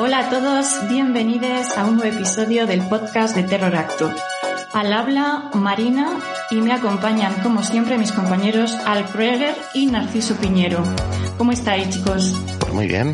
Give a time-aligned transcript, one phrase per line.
[0.00, 4.14] Hola a todos, bienvenidos a un nuevo episodio del podcast de Terror Actor.
[4.72, 6.20] Al habla Marina
[6.52, 10.84] y me acompañan como siempre mis compañeros Al Kreger y Narciso Piñero.
[11.36, 12.40] ¿Cómo estáis chicos?
[12.60, 13.12] Pues muy bien,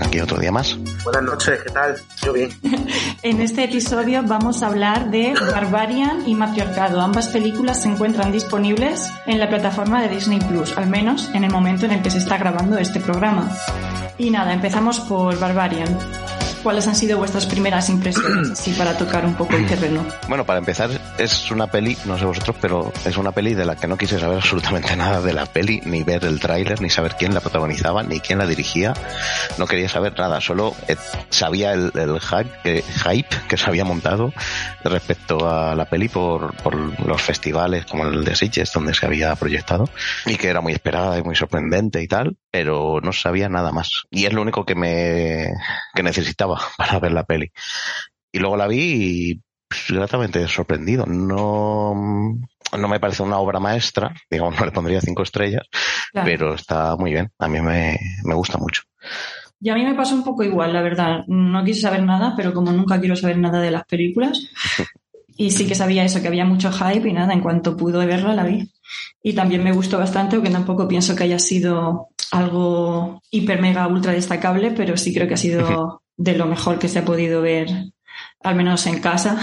[0.00, 0.78] aquí otro día más.
[1.04, 1.96] Buenas noches, ¿qué tal?
[2.22, 2.50] Yo bien.
[3.22, 7.02] en este episodio vamos a hablar de Barbarian y Matriarcado.
[7.02, 11.50] Ambas películas se encuentran disponibles en la plataforma de Disney Plus, al menos en el
[11.50, 13.50] momento en el que se está grabando este programa.
[14.18, 15.98] Y nada, empezamos por Barbarian.
[16.62, 20.04] ¿Cuáles han sido vuestras primeras impresiones, así para tocar un poco el terreno?
[20.28, 23.74] Bueno, para empezar, es una peli, no sé vosotros, pero es una peli de la
[23.74, 27.16] que no quise saber absolutamente nada de la peli, ni ver el tráiler, ni saber
[27.16, 28.94] quién la protagonizaba, ni quién la dirigía.
[29.58, 30.96] No quería saber nada, solo eh,
[31.30, 31.90] sabía el,
[32.20, 34.32] hype, que, hype que se había montado
[34.84, 36.74] respecto a la peli por, por
[37.04, 39.88] los festivales como el de Sitges, donde se había proyectado,
[40.26, 44.04] y que era muy esperada y muy sorprendente y tal, pero no sabía nada más.
[44.10, 45.54] Y es lo único que me
[45.94, 47.50] que necesitaba para ver la peli.
[48.30, 51.06] Y luego la vi y pues, gratamente sorprendido.
[51.06, 51.94] No,
[52.78, 55.66] no me parece una obra maestra, digamos, no le pondría cinco estrellas,
[56.12, 57.32] pero está muy bien.
[57.38, 58.82] A mí me, me gusta mucho.
[59.58, 61.24] Y a mí me pasó un poco igual, la verdad.
[61.28, 64.50] No quise saber nada, pero como nunca quiero saber nada de las películas,
[65.36, 68.34] y sí que sabía eso, que había mucho hype y nada, en cuanto pude verla
[68.34, 68.70] la vi.
[69.22, 74.12] Y también me gustó bastante, aunque tampoco pienso que haya sido algo hiper mega ultra
[74.12, 77.68] destacable, pero sí creo que ha sido de lo mejor que se ha podido ver,
[78.42, 79.38] al menos en casa,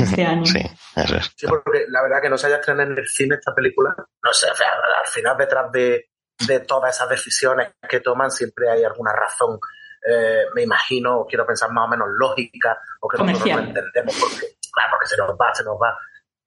[0.00, 0.44] este año.
[0.44, 0.60] Sí,
[0.96, 1.32] eso es.
[1.34, 4.32] Sí, porque la verdad que no se haya estrenado en el cine esta película, no
[4.34, 6.10] sé, al final detrás de,
[6.46, 9.58] de todas esas decisiones que toman siempre hay alguna razón,
[10.06, 14.46] eh, me imagino, quiero pensar más o menos lógica, o que nosotros no entendemos, porque,
[14.70, 15.98] claro, porque se nos va, se nos va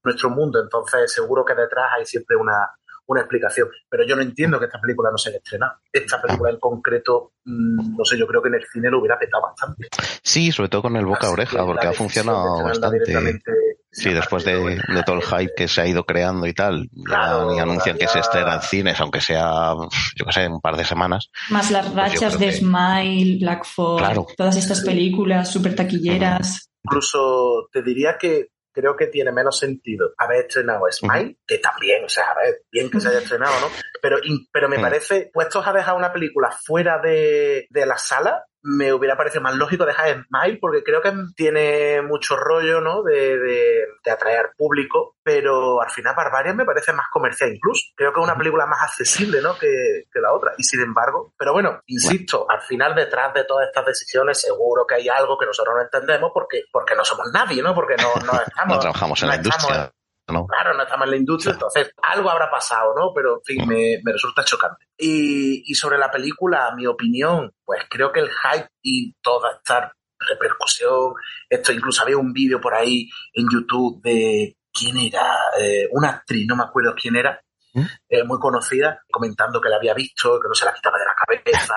[0.03, 2.69] nuestro mundo, entonces seguro que detrás hay siempre una,
[3.07, 3.69] una explicación.
[3.89, 5.73] Pero yo no entiendo que esta película no se haya estrenado.
[5.91, 9.17] Esta película en concreto, mm, no sé, yo creo que en el cine lo hubiera
[9.17, 9.87] petado bastante.
[10.21, 13.41] Sí, sobre todo con el boca a oreja, porque ha funcionado bastante.
[13.89, 17.59] Sí, después de, todo el hype que se ha ido creando y tal, ya ni
[17.59, 19.73] anuncian que se estrena en cines, aunque sea,
[20.15, 21.31] yo qué sé, un par de semanas.
[21.49, 26.69] Más las pues rachas de Smile, Black Fog, todas estas películas súper taquilleras.
[26.83, 32.09] Incluso te diría que creo que tiene menos sentido haber estrenado Smile, que también, o
[32.09, 33.67] sea, a ver, bien que se haya estrenado, ¿no?
[33.99, 34.17] Pero,
[34.51, 39.15] pero me parece, puestos a dejar una película fuera de, de la sala, me hubiera
[39.15, 43.01] parecido más lógico dejar Smile porque creo que tiene mucho rollo, ¿no?
[43.01, 47.87] De, de, atraer público, pero al final Barbarian me parece más comercial incluso.
[47.95, 49.57] Creo que es una película más accesible, ¿no?
[49.57, 50.53] Que, que la otra.
[50.57, 54.95] Y sin embargo, pero bueno, insisto, al final detrás de todas estas decisiones seguro que
[54.95, 57.73] hay algo que nosotros no entendemos porque, porque no somos nadie, ¿no?
[57.75, 58.75] Porque no, no estamos...
[58.75, 59.91] no trabajamos en la industria.
[60.27, 63.13] Claro, no estamos en la industria, entonces algo habrá pasado, ¿no?
[63.15, 64.85] Pero, en fin, me, me resulta chocante.
[64.97, 69.93] Y, y, sobre la película, mi opinión, pues creo que el hype y toda esta
[70.19, 71.13] repercusión,
[71.49, 76.45] esto incluso había un vídeo por ahí en YouTube de quién era, eh, una actriz,
[76.47, 77.39] no me acuerdo quién era,
[77.73, 77.83] ¿Mm?
[78.09, 81.15] eh, muy conocida, comentando que la había visto, que no se la quitaba de la
[81.15, 81.75] cabeza.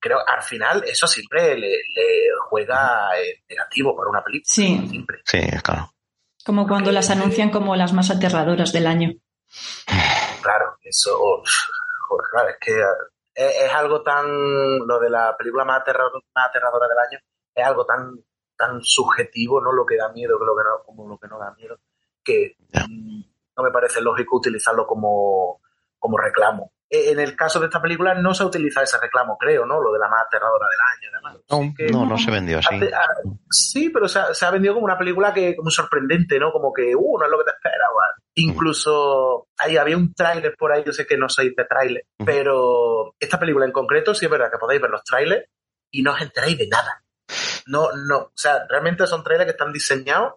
[0.00, 4.52] Creo al final eso siempre le, le juega eh, negativo para una película.
[4.52, 4.86] Sí.
[4.88, 5.18] Siempre.
[5.24, 5.90] Sí, claro.
[6.48, 9.10] Como cuando las anuncian como las más aterradoras del año.
[10.40, 11.14] Claro, eso,
[12.08, 12.72] joder, claro, es que
[13.34, 14.24] eh, es, algo tan,
[14.78, 17.18] lo de la película más, aterradora del año,
[17.54, 18.18] es algo tan,
[18.56, 19.72] tan subjetivo, ¿no?
[19.72, 21.80] Lo que da miedo, que lo que no, como lo que no da miedo,
[22.24, 25.60] que no me parece lógico utilizarlo como,
[25.98, 26.72] como reclamo.
[26.90, 29.80] Eh, en el caso de esta película no se utiliza ese reclamo, creo, ¿no?
[29.80, 31.92] Lo de la más aterradora del año, además.
[31.92, 32.80] No, no, se vendió así.
[33.50, 36.50] sí, pero se ha, vendido como una película que muy sorprendente, ¿no?
[36.50, 38.14] Como que, uh, no es lo que te esperaba.
[38.36, 43.14] Incluso ahí había un tráiler por ahí, yo sé que no soy de tráiler, pero
[43.18, 45.46] esta película en concreto sí es verdad que podéis ver los trailers
[45.90, 47.02] y no os enteráis de nada.
[47.66, 50.34] No, no, o sea, realmente son trailers que están diseñados.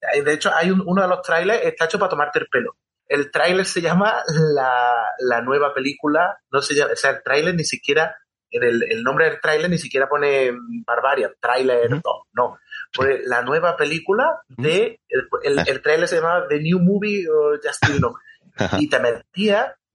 [0.00, 2.76] De hecho, hay uno de los trailers está hecho para tomarte el pelo
[3.08, 7.64] el tráiler se llama la, nueva película, no se llama, o sea, el tráiler ni
[7.64, 8.16] siquiera,
[8.50, 10.52] en el, nombre del tráiler ni siquiera pone
[10.86, 12.58] Barbarian, tráiler no,
[12.92, 15.00] Pues la nueva película de.
[15.08, 18.14] El, el, el trailer se llamaba The New Movie o Justin No.
[18.78, 18.98] y te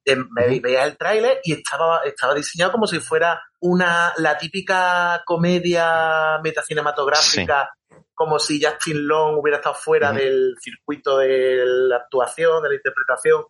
[0.05, 6.39] me veía el tráiler y estaba, estaba diseñado como si fuera una, la típica comedia
[6.44, 7.69] metacinematográfica,
[8.13, 13.44] como si Justin Long hubiera estado fuera del circuito de la actuación, de la interpretación,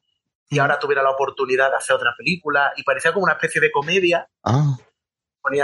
[0.49, 3.71] y ahora tuviera la oportunidad de hacer otra película, y parecía como una especie de
[3.71, 4.27] comedia.
[4.43, 4.77] Ah.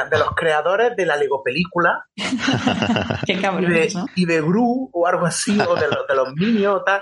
[0.10, 2.06] De los creadores de la Lego película
[3.26, 4.06] Qué cabrón, y, de, ¿no?
[4.14, 7.02] y de Gru o algo así, o de, los- de los Minions o tal,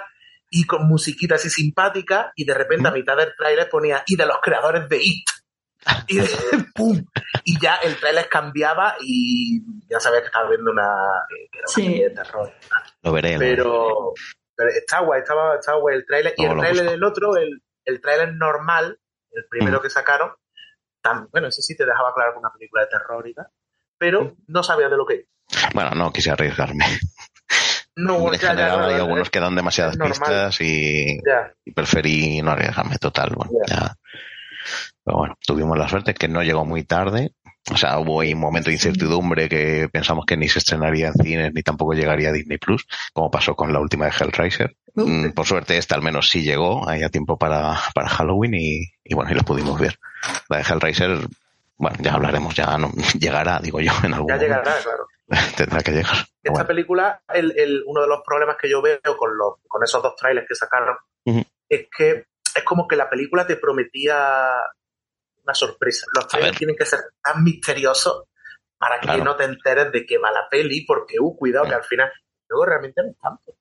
[0.50, 4.26] y con musiquita así simpática, y de repente a mitad del tráiler ponía, y de
[4.26, 5.30] los creadores de It.
[6.08, 6.28] Y, de-
[6.76, 7.02] ¡pum!
[7.44, 10.84] y ya el tráiler cambiaba y ya sabía que estaba viendo una,
[11.30, 11.84] eh, que era una Sí.
[11.86, 12.54] serie de terror.
[13.04, 13.38] Lo veré.
[13.38, 14.14] Pero,
[14.56, 16.34] pero está guay, estaba, estaba guay el tráiler.
[16.38, 19.00] Y el tráiler del otro, el, el tráiler normal,
[19.32, 19.82] el primero Mm.
[19.82, 20.32] que sacaron,
[21.32, 23.48] bueno, ese sí te dejaba claro que una película de terror y tal,
[23.98, 25.28] pero no sabía de lo que
[25.74, 26.84] Bueno, no quise arriesgarme.
[27.98, 31.20] No, en ya, ya, hay algunos que dan demasiadas pistas y,
[31.66, 33.32] y preferí no arriesgarme total.
[33.36, 33.76] Bueno, Ya.
[33.76, 33.96] ya.
[35.04, 37.32] Pero bueno, tuvimos la suerte que no llegó muy tarde.
[37.72, 41.14] O sea, hubo ahí un momento de incertidumbre que pensamos que ni se estrenaría en
[41.16, 44.76] cines ni tampoco llegaría a Disney Plus, como pasó con la última de Hellraiser.
[44.96, 48.82] Mm, Por suerte, esta al menos sí llegó ahí a tiempo para, para Halloween y,
[49.04, 49.98] y bueno, y lo pudimos ver.
[50.50, 51.18] La de Hellraiser,
[51.78, 52.90] bueno, ya hablaremos, ya no,
[53.20, 54.44] llegará, digo yo, en algún Ya momento.
[54.44, 55.08] llegará, claro.
[55.58, 56.16] Tendrá que llegar.
[56.42, 59.84] Esta bueno, película, el, el- uno de los problemas que yo veo con, los, con
[59.84, 60.96] esos dos trailers que sacaron
[61.70, 62.26] es que
[62.56, 64.52] es como que la película te prometía
[65.44, 66.06] una sorpresa.
[66.16, 68.24] Los trailers tienen que ser tan misteriosos
[68.78, 69.24] para que Claro.
[69.24, 72.10] no te enteres de qué va la peli, porque, uh, cuidado, que al final,
[72.48, 73.54] luego realmente no es tanto.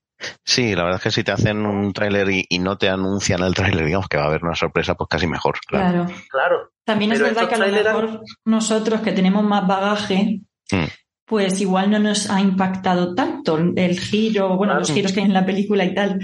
[0.45, 3.43] Sí, la verdad es que si te hacen un tráiler y, y no te anuncian
[3.43, 5.57] el tráiler, digamos que va a haber una sorpresa, pues casi mejor.
[5.67, 6.05] Claro.
[6.07, 6.21] Claro.
[6.31, 10.41] Claro, También es verdad que a lo mejor nosotros que tenemos más bagaje,
[10.73, 10.85] Mm.
[11.27, 14.81] Pues igual no nos ha impactado tanto el giro, bueno, Claro.
[14.81, 16.21] los giros que hay en la película y tal,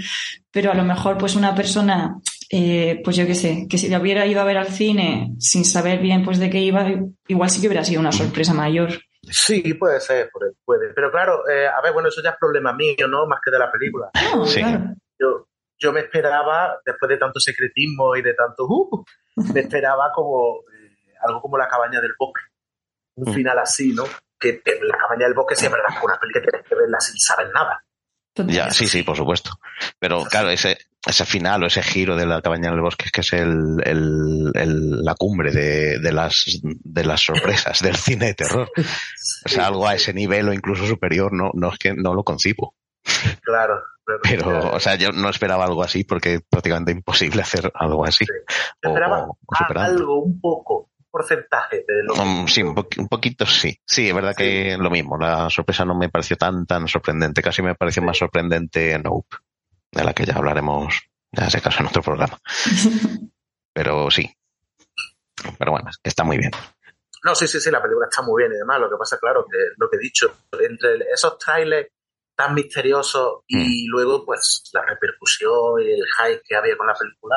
[0.51, 2.15] pero a lo mejor pues una persona,
[2.49, 5.65] eh, pues yo qué sé, que si la hubiera ido a ver al cine sin
[5.65, 6.85] saber bien pues de qué iba,
[7.27, 8.89] igual sí que hubiera sido una sorpresa mayor.
[9.29, 10.51] sí, puede ser, puede.
[10.65, 10.93] puede.
[10.93, 13.25] Pero claro, eh, a ver, bueno, eso ya es problema mío, ¿no?
[13.27, 14.09] Más que de la película.
[14.35, 14.59] No, Sí.
[14.59, 14.93] claro.
[15.19, 15.47] yo,
[15.79, 19.03] yo me esperaba, después de tanto secretismo y de tanto, uh,
[19.53, 22.41] me esperaba como eh, algo como la cabaña del bosque.
[23.15, 23.35] Un Mm.
[23.35, 24.03] final así, ¿no?
[24.51, 26.99] Que la cabaña del bosque sí es verdad que una peli que tienes que verla
[26.99, 27.83] sin saber nada.
[28.35, 29.51] Ya, sí, sí, por supuesto.
[29.99, 33.21] Pero claro, ese, ese final o ese giro de la cabaña del bosque es que
[33.21, 38.33] es el, el, el- la cumbre de, de las, de las sorpresas del cine de
[38.33, 38.71] terror.
[39.45, 42.23] O sea, algo a ese nivel o incluso superior, no, no es que no lo
[42.23, 42.75] concibo.
[43.43, 43.75] Claro.
[44.05, 48.03] Pero, Pero, o sea, yo no esperaba algo así porque es prácticamente imposible hacer algo
[48.03, 48.25] así.
[48.83, 49.37] O, esperaba o-
[49.79, 53.77] algo, un poco, porcentaje de lo Um, sí, un, poqu- un poquito sí.
[53.85, 55.15] Sí, es verdad que lo mismo.
[55.17, 57.41] La sorpresa no me pareció tan, tan sorprendente.
[57.43, 59.37] Casi me pareció más sorprendente Nope,
[59.91, 62.39] de la que ya hablaremos, ya se caso en otro programa.
[63.73, 64.35] Pero sí.
[65.59, 66.51] Pero bueno, está muy bien.
[67.23, 68.79] No, sí, sí, sí, la película está muy bien y demás.
[68.79, 71.89] Lo que pasa, claro, que lo que he dicho, entre esos trailers
[72.35, 77.35] tan misteriosos y luego, pues, la repercusión y el hype que había con la película,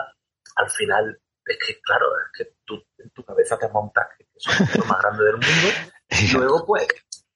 [0.57, 4.77] al final, es que, claro, es que tú en tu cabeza te montas que es
[4.77, 5.69] lo más grande del mundo
[6.11, 6.87] y luego, pues,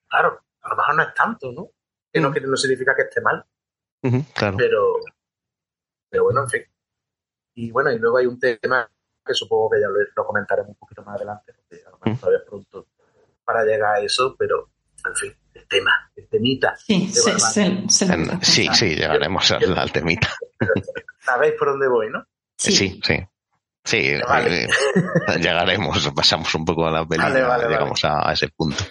[0.09, 1.71] claro, a lo mejor no es tanto, ¿no?
[2.13, 3.45] Que no, que no significa que esté mal,
[4.35, 4.57] claro.
[4.57, 4.97] pero,
[6.09, 6.63] pero bueno, en fin.
[7.55, 8.91] Y bueno, y luego hay un tema
[9.25, 12.21] que supongo que ya lo, lo comentaremos un poquito más adelante, porque a lo mejor
[12.21, 12.87] todavía es pronto
[13.45, 14.71] para llegar a eso, pero
[15.07, 16.77] en fin, el tema, el temita.
[16.77, 18.45] Sí, puedo sí, contar.
[18.45, 20.29] sí, llegaremos al, al temita.
[21.21, 22.25] Sabéis por dónde voy, ¿no?
[22.57, 22.73] Sí.
[22.73, 23.15] Sí, sí.
[23.85, 24.65] Sí, Vale.
[24.65, 24.69] eh,
[25.41, 28.85] llegaremos, pasamos un poco a la película, Vale, vale, llegamos a, a ese punto.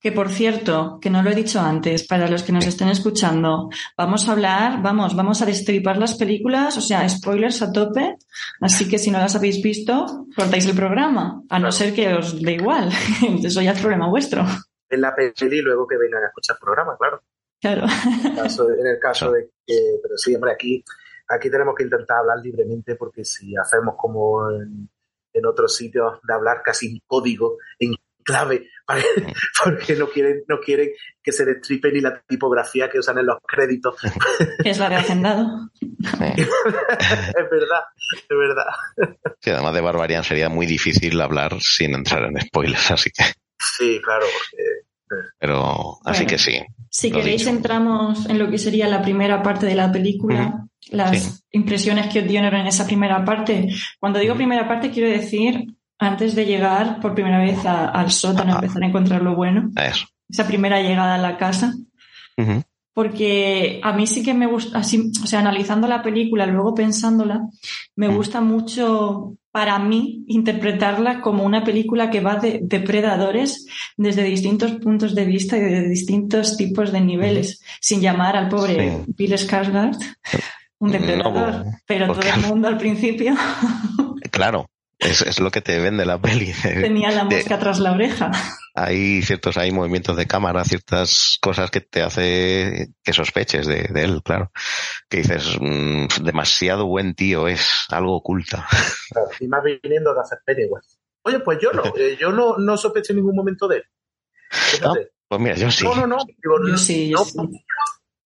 [0.00, 3.70] Que por cierto, que no lo he dicho antes, para los que nos estén escuchando,
[3.96, 8.16] vamos a hablar, vamos, vamos a destripar las películas, o sea, spoilers a tope,
[8.60, 12.42] así que si no las habéis visto, cortáis el programa, a no ser que os
[12.42, 12.90] dé igual,
[13.44, 14.44] eso ya es problema vuestro.
[14.90, 17.22] En la peli y luego que vengan a escuchar el programa, claro.
[17.62, 17.86] Claro.
[17.86, 20.84] En el caso, en el caso de que, pero sí, hombre, aquí,
[21.28, 24.88] aquí tenemos que intentar hablar libremente porque si hacemos como en,
[25.32, 29.04] en otros sitios de hablar casi en código, en clave, ¿vale?
[29.62, 30.90] porque no quieren, no quieren
[31.22, 33.96] que se destripe ni la tipografía que usan en los créditos.
[34.64, 35.70] es la de Hacendado.
[35.80, 35.88] Sí.
[36.18, 39.16] es verdad, es verdad.
[39.40, 43.24] Sí, además de Barbarian sería muy difícil hablar sin entrar en spoilers, así que,
[43.76, 44.62] Sí, claro, porque
[45.38, 46.60] pero, así que sí.
[46.90, 47.50] Si queréis dicho.
[47.50, 51.40] entramos en lo que sería la primera parte de la película, las Sí.
[51.52, 53.68] impresiones que os dieron en esa primera parte.
[53.98, 58.52] Cuando digo primera parte quiero decir antes de llegar por primera vez a- al sótano,
[58.52, 58.56] Ah.
[58.56, 59.70] empezar a encontrar lo bueno.
[60.28, 61.72] Esa primera llegada a la casa.
[62.92, 67.40] porque a mí sí que me gusta, así, o sea, analizando la película, luego pensándola,
[67.96, 74.72] me gusta mucho para mí interpretarla como una película que va de depredadores desde distintos
[74.72, 79.96] puntos de vista y de distintos tipos de niveles, sin llamar al pobre Bill Skarsgård
[80.80, 83.34] un depredador, pero todo el mundo al principio.
[84.32, 86.52] Claro, es, es, lo que te vende la peli.
[86.62, 88.30] Tenía la mosca tras la oreja
[88.74, 94.20] hay ciertos, hay movimientos de cámara, ciertas cosas que te hace que sospeches de, él,
[94.24, 94.50] claro.
[95.08, 98.66] Que dices, mm, demasiado buen tío es, algo oculta.
[99.38, 100.98] y más viniendo de hacer Pennywise.
[101.22, 103.84] Oye, pues yo no, eh, yo no, no sospeché en ningún momento de él.
[105.28, 105.84] pues mira, yo sí.
[105.84, 106.18] No, no, no.
[106.42, 107.38] yo sí, yo sí.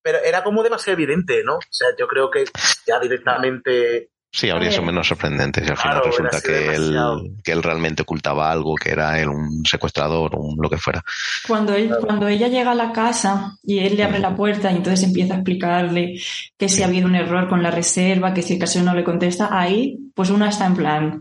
[0.01, 1.57] Pero era como demasiado evidente, ¿no?
[1.57, 2.45] O sea, yo creo que
[2.85, 6.95] ya directamente Sí, habría sido menos sorprendente si al final resulta que él,
[7.43, 11.03] que él realmente ocultaba algo, que era él un secuestrador o lo que fuera.
[11.47, 14.75] Cuando, él, cuando ella llega a la casa y él le abre la puerta y
[14.75, 16.21] entonces empieza a explicarle
[16.55, 19.03] que si ha habido un error con la reserva, que si el casero no le
[19.03, 21.19] contesta, ahí pues una está en plan,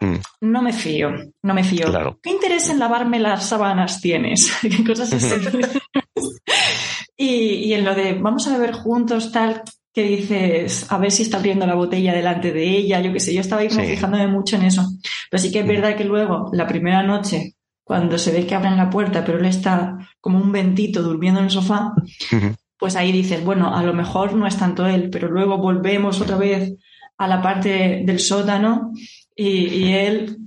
[0.00, 0.16] mm.
[0.40, 1.10] no me fío,
[1.40, 2.18] no me fío.
[2.20, 4.52] ¿Qué interés en lavarme las sábanas tienes?
[4.62, 5.36] ¿Qué cosas así?
[7.16, 7.28] y,
[7.66, 11.38] y en lo de vamos a beber juntos, tal, que dices, a ver si está
[11.38, 14.62] abriendo la botella delante de ella, yo qué sé, yo estaba ahí fijándome mucho en
[14.62, 14.86] eso.
[15.30, 18.76] Pero sí que es verdad que luego, la primera noche, cuando se ve que abren
[18.76, 21.94] la puerta, pero él está como un ventito durmiendo en el sofá,
[22.78, 26.36] pues ahí dices, bueno, a lo mejor no es tanto él, pero luego volvemos otra
[26.36, 26.74] vez
[27.16, 28.92] a la parte del sótano
[29.40, 30.38] y, él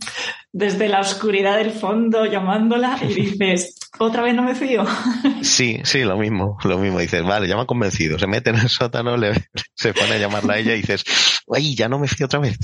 [0.51, 4.85] desde la oscuridad del fondo llamándola y dices, otra vez no me fío.
[5.41, 6.99] Sí, sí, lo mismo, lo mismo.
[6.99, 8.19] Dices, vale, ya me ha convencido.
[8.19, 9.33] Se mete en el sótano, le,
[9.75, 11.03] se pone a llamarla a ella y dices,
[11.51, 12.57] ay, ya no me fío otra vez.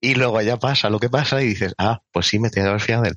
[0.00, 2.70] Y luego ya pasa lo que pasa y dices, ah, pues sí, me tengo que
[2.70, 3.16] haber fiado de él.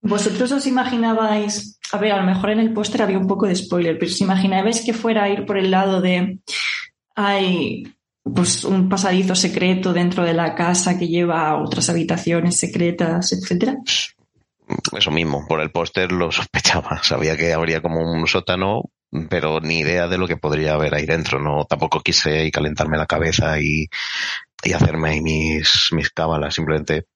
[0.00, 3.54] ¿Vosotros os imaginabais, a ver, a lo mejor en el póster había un poco de
[3.54, 6.38] spoiler, pero os imaginabais que fuera a ir por el lado de,
[7.14, 7.84] hay
[8.22, 13.76] pues un pasadizo secreto dentro de la casa que lleva a otras habitaciones secretas, etcétera?
[14.96, 17.00] Eso mismo, por el póster lo sospechaba.
[17.02, 18.90] Sabía que habría como un sótano,
[19.28, 21.40] pero ni idea de lo que podría haber ahí dentro.
[21.40, 23.88] No, tampoco quise calentarme la cabeza y,
[24.62, 26.54] y hacerme ahí mis, mis cábalas.
[26.54, 27.06] Simplemente,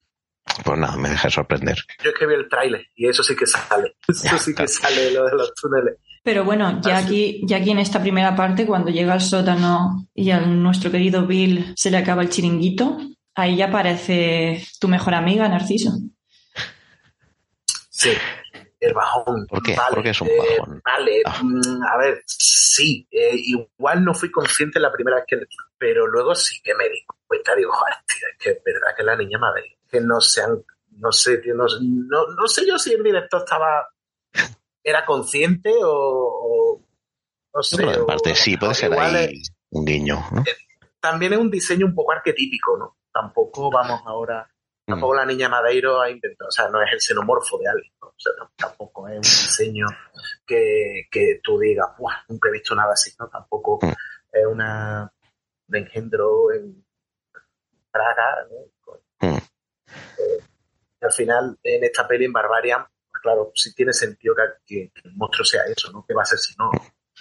[0.64, 1.78] pues nada, me dejé sorprender.
[2.02, 3.96] Yo es que vi el tráiler y eso sí que sale.
[4.08, 5.98] Eso sí que sale lo de los túneles.
[6.26, 10.32] Pero bueno, ya aquí, ya aquí en esta primera parte, cuando llega al sótano y
[10.32, 12.98] a nuestro querido Bill se le acaba el chiringuito,
[13.36, 15.92] ahí ya aparece tu mejor amiga, Narciso.
[17.90, 18.10] Sí,
[18.80, 19.46] el bajón.
[19.46, 19.76] ¿Por qué?
[19.94, 20.82] Porque es un bajón.
[20.84, 21.40] vale, ah.
[21.44, 25.46] mm, a ver, sí, eh, igual no fui consciente la primera vez que le
[25.78, 29.04] pero luego sí que me di cuenta, digo, joder, tío, es que es verdad que
[29.04, 30.60] la niña madre, que no sean,
[30.98, 33.86] no sé, tío, no, no sé yo si el director estaba
[34.86, 36.80] era consciente o,
[37.52, 37.82] no sé.
[37.82, 40.16] en parte sí, puede ser ahí un guiño.
[40.46, 40.54] Eh,
[41.00, 42.96] también es un diseño un poco arquetípico, ¿no?
[43.12, 44.48] Tampoco vamos ahora,
[44.86, 44.92] mm.
[44.92, 48.08] tampoco la niña Madeiro ha intentado, o sea, no es el xenomorfo de alguien, ¿no?
[48.08, 49.86] o sea, tampoco es un diseño
[50.46, 52.22] que, que tú digas, ¡buah!
[52.28, 53.28] Nunca he visto nada así, ¿no?
[53.28, 53.92] Tampoco mm.
[54.32, 55.12] es una
[55.66, 56.84] de engendro en
[57.90, 59.28] Praga, ¿no?
[59.28, 59.36] Mm.
[59.36, 60.44] Eh,
[61.00, 62.86] al final, en esta peli, en Barbarian,
[63.26, 66.04] claro, sí tiene sentido que, el monstruo sea eso, ¿no?
[66.06, 66.70] ¿Qué va a ser si no?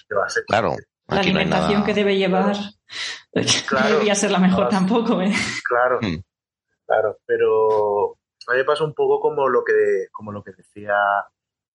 [0.08, 0.44] ¿Qué va a ser?
[0.46, 0.76] Claro.
[1.08, 5.34] La alimentación que debe llevar no debería ser la mejor tampoco, ¿eh?
[5.64, 6.22] Claro, hmm.
[6.86, 10.96] claro, pero a mí me pasa un poco como lo que, como lo que decía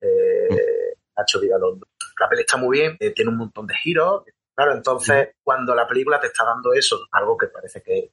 [0.01, 1.01] eh, hmm.
[1.17, 1.89] Nacho Vigalondo.
[2.21, 4.25] La peli está muy bien, eh, tiene un montón de giros.
[4.55, 5.39] Claro, entonces, hmm.
[5.43, 8.13] cuando la película te está dando eso, algo que parece que,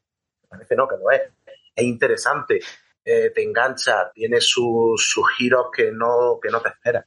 [0.49, 1.21] parece no, que lo es,
[1.75, 2.59] es interesante,
[3.09, 7.05] eh, te engancha, tiene sus, giros que no, que no te esperas.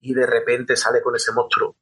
[0.00, 1.76] Y de repente sale con ese monstruo.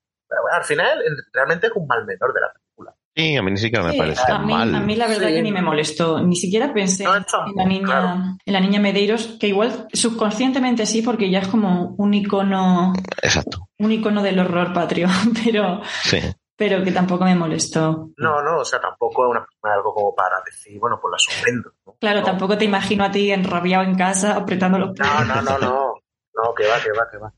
[0.52, 1.02] al final,
[1.32, 2.94] realmente es un mal menor de la película.
[3.16, 4.74] Sí, a mí ni siquiera me parece mal.
[4.74, 6.20] A mí la verdad que ni me molestó.
[6.20, 7.24] Ni siquiera pensé en,
[7.56, 12.12] la niña, en la niña Medeiros, que igual subconscientemente sí, porque ya es como un
[12.12, 12.92] icono.
[13.22, 13.70] Exacto.
[13.78, 15.08] Un icono del horror patrio.
[15.44, 16.20] Pero, sí
[16.56, 18.10] pero que tampoco me molestó.
[18.16, 21.72] No, no, o sea, tampoco es una, algo como para decir, bueno, pues la sorprendo.
[22.04, 25.94] Claro, tampoco te imagino a ti enrabiado en casa apretando los No, no, no, no,
[26.34, 27.32] no, que va, que va, que va.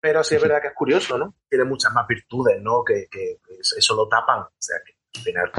[0.00, 1.34] Pero sí es verdad que es curioso, ¿no?
[1.50, 2.84] Tiene muchas más virtudes, ¿no?
[2.84, 3.40] Que, que,
[3.76, 5.50] eso lo tapan, o sea, que al final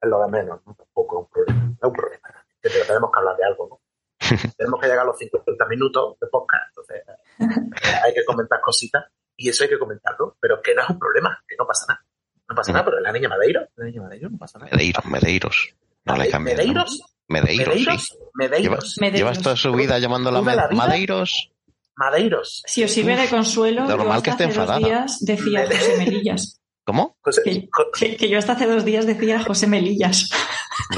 [0.00, 0.74] es lo de menos, ¿no?
[0.74, 2.46] Tampoco es un problema, es un problema.
[2.62, 3.80] Pero tenemos que hablar de algo, ¿no?
[4.56, 7.02] tenemos que llegar a los 50 minutos de podcast, entonces
[8.04, 9.04] hay que comentar cositas
[9.36, 12.02] y eso hay que comentarlo, pero que no es un problema, que no pasa nada.
[12.48, 14.70] No pasa nada, pero la niña Madeiro, la niña Madeiro no pasa nada.
[14.72, 15.74] Medeiros, Medeiros.
[16.08, 16.38] No le.
[16.38, 17.00] ¿Medeiros?
[17.28, 18.18] Medeiros, Medeiros, sí.
[18.34, 18.96] Medeiros.
[19.18, 20.40] Llevas, toda su vida llamándola
[20.72, 21.50] Madeiros.
[21.96, 22.62] Madeiros.
[22.66, 24.86] Si os sirve de consuelo, yo Normal hasta que esté hace dos enfadada.
[24.86, 26.60] días decía José Melillas.
[26.84, 27.18] ¿Cómo?
[28.18, 30.30] Que yo hasta hace dos días decía José Melillas.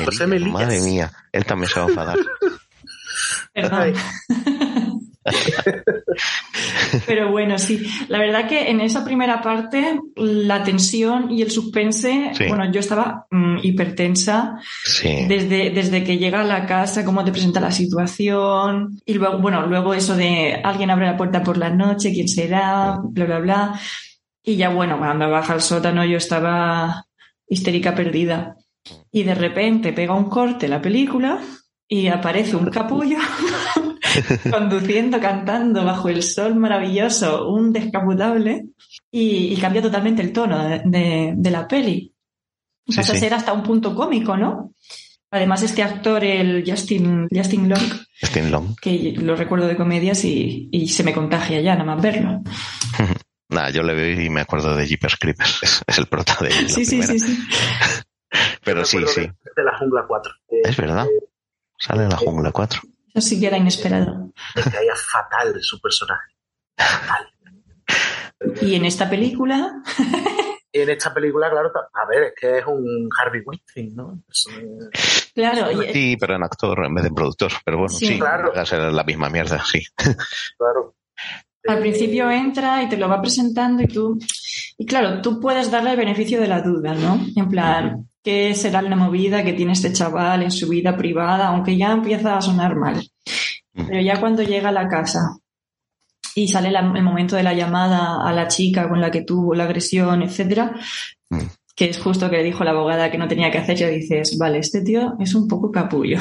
[0.04, 0.52] José Melillas.
[0.52, 2.18] Madre mía, él también se va a enfadar.
[3.52, 3.94] Perdón.
[7.06, 7.86] Pero bueno, sí.
[8.08, 12.44] La verdad que en esa primera parte, la tensión y el suspense, Sí.
[12.48, 15.26] bueno, yo estaba mm, hipertensa Sí.
[15.28, 19.66] desde, desde que llega a la casa, cómo te presenta la situación, y luego, bueno,
[19.66, 23.80] luego eso de alguien abre la puerta por la noche, quién será, bla, bla, bla.
[24.42, 27.04] Y ya bueno, cuando baja al sótano yo estaba
[27.48, 28.56] histérica perdida.
[29.12, 31.38] Y de repente pega un corte la película
[31.86, 33.18] y aparece un capullo
[34.50, 38.66] conduciendo, cantando bajo el sol maravilloso, un descapotable,
[39.10, 42.14] y, y cambia totalmente el tono de, de- de la peli.
[42.86, 43.16] Pasa sí.
[43.16, 44.74] a ser hasta un punto cómico, ¿no?
[45.32, 47.82] Además, este actor, el Justin, Justin Long,
[48.20, 48.74] Justin Long.
[48.80, 52.40] que lo recuerdo de comedias y, y se me contagia ya nada más verlo.
[53.48, 55.58] Nada, yo le veo y me acuerdo de Jeepers Creepers.
[55.62, 57.38] Es, es el prota de la Sí, sí, sí, sí.
[58.64, 59.20] Pero sí, sí.
[59.22, 59.26] De,
[59.56, 60.32] de la Jungla 4.
[60.50, 61.06] eh, Es verdad.
[61.06, 61.24] eh,
[61.78, 62.80] Sale en la jungla 4.
[63.14, 64.32] Eso sí que era inesperado.
[64.56, 66.34] me caía fatal su personaje.
[66.76, 67.26] Fatal.
[68.62, 69.82] Y en esta película,
[70.72, 74.22] Y en esta película, claro, a ver, es que es un Harvey Weinstein, ¿no?
[74.30, 74.88] Es un-
[75.34, 77.50] claro, y- Sí, pero en actor en vez de en productor.
[77.64, 78.06] Pero bueno, Sí.
[78.06, 78.52] sí, Claro.
[78.56, 79.82] va a ser la misma mierda, sí.
[80.56, 80.94] claro.
[81.66, 84.16] Al Eh, principio entra y te lo va presentando y tú,
[84.78, 87.20] y claro, tú puedes darle el beneficio de la duda, ¿no?
[87.36, 91.48] En plan, ¿qué será la movida que tiene este chaval en su vida privada?
[91.48, 93.02] Aunque ya empieza a sonar mal.
[93.74, 95.20] Pero ya cuando llega a la casa
[96.34, 99.54] y sale la- el momento de la llamada a la chica con la que tuvo
[99.54, 100.72] la agresión, etcétera,
[101.30, 101.40] Mm.
[101.76, 104.36] que es justo que le dijo la abogada que no tenía que hacer, ya dices,
[104.38, 106.18] vale, este tío es un poco capullo,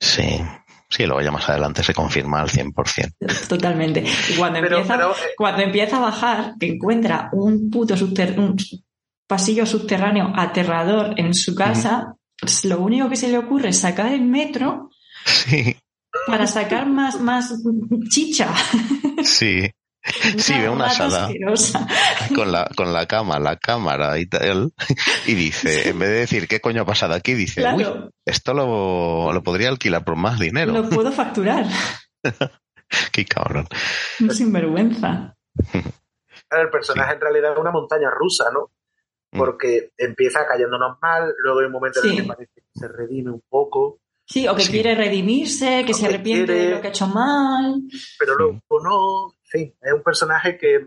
[0.00, 0.40] Sí.
[0.88, 3.12] Sí, luego ya más adelante se confirma al 100%.
[3.48, 4.04] totalmente.
[4.30, 8.38] Y cuando Pero, empieza, pero, eh, cuando empieza a bajar, que encuentra un puto subter-
[8.38, 8.56] un
[9.26, 14.12] pasillo subterráneo aterrador en su casa, pues lo único que se le ocurre es sacar
[14.12, 14.90] el metro
[15.24, 15.76] Sí,
[16.26, 17.52] para sacar más, más
[18.10, 18.52] chicha.
[19.24, 19.70] sí.
[20.38, 21.84] Sí, ve una sala asquerosa.
[22.32, 24.72] con la, con la cama, la cámara y tal.
[25.26, 27.84] Y dice, en vez de decir qué coño ha pasado aquí, dice, uy,
[28.24, 30.70] esto lo, lo podría alquilar por más dinero.
[30.72, 31.66] lo puedo facturar.
[33.10, 33.66] Qué cabrón.
[34.20, 35.34] Un sinvergüenza.
[35.72, 38.70] claro, el personaje en realidad es una montaña rusa, ¿no?
[39.32, 39.38] Mm.
[39.38, 43.30] Porque empieza cayéndonos mal, luego hay un momento en el que parece que se redime
[43.30, 44.72] un poco, Sí, o que Sí.
[44.72, 47.80] quiere redimirse, que O se que arrepiente de lo que ha hecho mal.
[48.18, 48.38] pero Mm.
[48.38, 49.32] luego no.
[49.32, 50.84] En fin, es un personaje que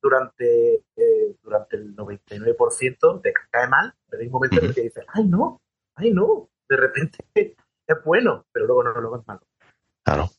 [0.00, 4.82] durante, eh, durante el 99% te cae mal, pero hay un momento en el que
[4.82, 5.60] dices, ay no,
[5.96, 7.18] ay no, de repente
[7.86, 9.40] es bueno, pero luego no lo ves malo.
[10.04, 10.30] Claro.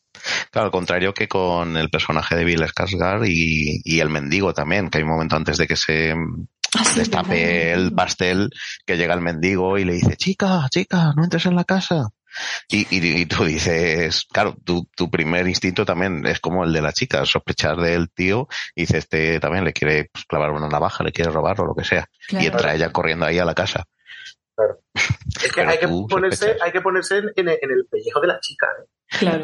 [0.51, 4.89] Claro, al contrario que con el personaje de Bill Skarsgård y, y el mendigo también,
[4.89, 6.13] que hay un momento antes de que se
[6.75, 7.83] Ah, sí, destape verdad.
[7.83, 8.49] el pastel,
[8.85, 12.09] que llega el mendigo y le dice, chica, chica, no entres en la casa.
[12.67, 16.81] Y, y, y tú dices, claro, tu, tu primer instinto también es como el de
[16.81, 21.03] la chica, sospechar del tío, y dice, este también le quiere pues, clavar una navaja,
[21.03, 22.07] le quiere robar o lo que sea.
[22.29, 22.45] Y Claro.
[22.47, 23.85] entra ella corriendo ahí a la casa.
[25.43, 28.67] Es que hay que ponerse, hay que ponerse en, en el pellejo de la chica.
[28.79, 28.87] ¿eh?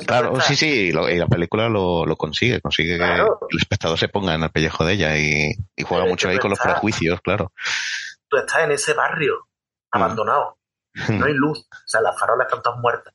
[0.05, 0.39] Claro.
[0.41, 3.39] Sí, sí, lo- y la película lo, lo consigue, consigue Claro.
[3.41, 6.29] que el espectador se ponga en el pellejo de ella y, y juega Pero mucho
[6.29, 7.51] ahí con los prejuicios, claro.
[8.27, 9.47] Tú estás en ese barrio
[9.91, 10.57] abandonado,
[11.09, 13.13] no hay luz, o sea, las farolas están todas muertas.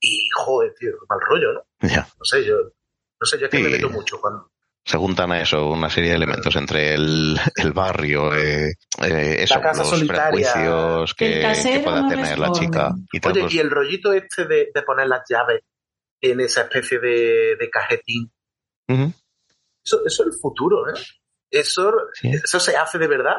[0.00, 1.88] Y joder, tío, mal rollo, ¿no?
[1.88, 2.08] Ya.
[2.18, 3.62] No sé, yo, no sé, yo es que Sí.
[3.62, 4.49] me meto mucho cuando
[4.84, 9.56] Se juntan a eso, una serie de elementos entre el, el barrio, eh, eh, eso,
[9.56, 10.52] La casa los solitaria.
[10.52, 12.90] prejuicios Que que, pueda no tener la chica.
[13.12, 15.60] Y tal, Oye, pues, y el rollito este de, de poner las llaves
[16.22, 18.32] en esa especie de, de cajetín,
[18.88, 20.98] eso, eso es el futuro, ¿eh?
[21.50, 22.30] Eso, sí.
[22.30, 23.36] eso se hace de verdad.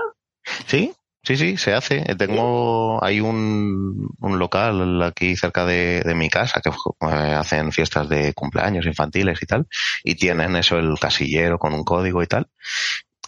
[0.68, 0.94] Sí,
[1.24, 2.02] sí, sí, se hace.
[2.18, 8.10] Tengo, hay un, un local aquí cerca de, de mi casa que eh, hacen fiestas
[8.10, 9.68] de cumpleaños infantiles y tal,
[10.04, 12.48] y tienen eso, el casillero con un código y tal.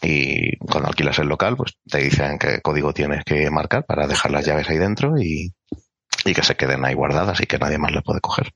[0.02, 4.32] Y cuando alquilas el local, pues te dicen qué código tienes que marcar para dejar
[4.32, 5.54] las llaves ahí dentro y,
[6.26, 8.52] y que se queden ahí guardadas y que nadie más las puede coger.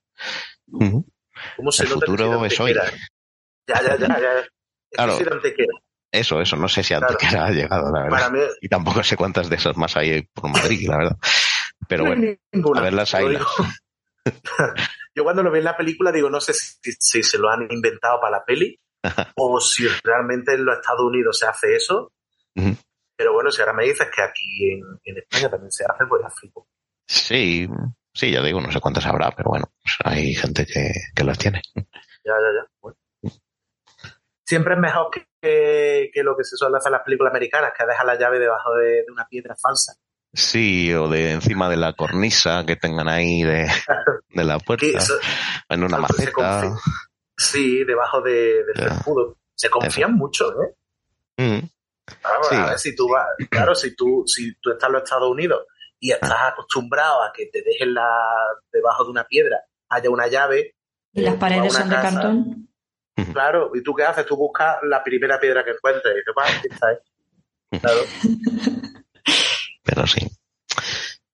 [0.67, 2.73] ¿Cómo se El futuro es hoy.
[2.73, 4.39] Ya, ya, ya, ya.
[4.39, 4.49] Es
[4.91, 5.17] Claro.
[6.11, 6.19] Que.
[6.19, 7.07] Eso, eso, no sé si Claro.
[7.09, 8.31] antes ha llegado, la verdad.
[8.31, 11.17] Mí, Y tampoco sé cuántas de esas más hay por Madrid, la verdad.
[11.87, 12.79] Pero no bueno, ninguna.
[12.79, 13.29] a ver las Lo hay.
[13.29, 13.45] digo.
[15.15, 17.67] Yo cuando lo vi en la película digo, no sé si, si se lo han
[17.71, 18.79] inventado para la peli
[19.35, 22.11] o si realmente en los Estados Unidos se hace eso.
[23.15, 26.21] Pero bueno, si ahora me dices que aquí en, en España también se hace, pues
[26.23, 26.67] ya flipo.
[27.07, 27.67] Sí,
[28.13, 31.37] sí, ya digo, no sé cuántas habrá, pero bueno, pues hay gente que, que las
[31.39, 31.61] tiene.
[31.75, 31.83] ya,
[32.25, 32.67] ya, ya.
[32.81, 32.97] Bueno.
[34.47, 37.85] Siempre es mejor que, que, lo que se suele hacer en las películas americanas, que
[37.85, 39.93] deja la llave debajo de, de una piedra falsa.
[40.33, 43.67] Sí, o de encima de la cornisa que tengan ahí de,
[44.29, 45.15] de la puerta, eso,
[45.67, 46.75] en una maceta.
[47.37, 49.37] Sí, debajo de, del escudo.
[49.53, 50.75] Se confían mucho, ¿eh?
[51.37, 51.67] Mm,
[52.21, 52.55] Claro, Sí.
[52.55, 55.65] a ver, si tú vas, claro, si tú, si tú estás en los Estados Unidos
[55.99, 56.47] y estás Ah.
[56.53, 58.07] acostumbrado a que te dejen la,
[58.71, 60.75] debajo de una piedra haya una llave.
[61.11, 62.66] Y las eh, paredes son de cartón.
[63.33, 64.25] Claro, ¿y tú qué haces?
[64.25, 67.79] Tú buscas la primera piedra que encuentres y dices, "Va, aquí está, ¿eh?".
[67.79, 68.01] Claro.
[69.83, 70.27] pero sí.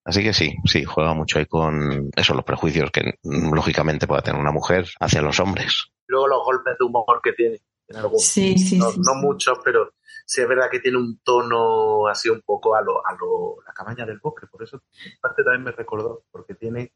[0.04, 4.22] Así que sí, sí, juega mucho ahí con eso, los prejuicios que mm, lógicamente pueda
[4.22, 5.86] tener una mujer hacia los hombres.
[6.06, 7.60] Luego los golpes de humor que tiene.
[7.94, 8.98] algún- Sí, sí, no, sí.
[8.98, 9.18] no sí.
[9.20, 9.92] muchos, pero
[10.26, 13.72] sí es verdad que tiene un tono así un poco a lo, a lo la
[13.72, 16.92] cabaña del bosque, por eso en parte también me recordó, porque tiene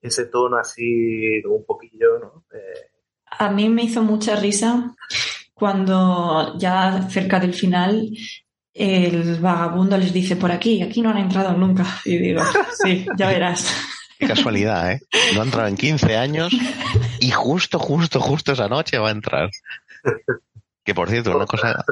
[0.00, 2.44] ese tono así como un poquillo, ¿no?
[2.52, 2.90] Eh,
[3.38, 4.94] A mí me hizo mucha risa
[5.54, 8.10] cuando ya cerca del final
[8.74, 11.86] el vagabundo les dice por aquí, aquí no han entrado nunca.
[12.04, 12.42] Y digo,
[12.82, 13.72] sí, ya verás.
[14.18, 15.00] Qué casualidad, ¿eh?
[15.34, 16.52] No ha entrado en 15 años
[17.18, 19.50] y justo, justo, justo esa noche va a entrar.
[20.84, 21.84] Que por cierto, una cosa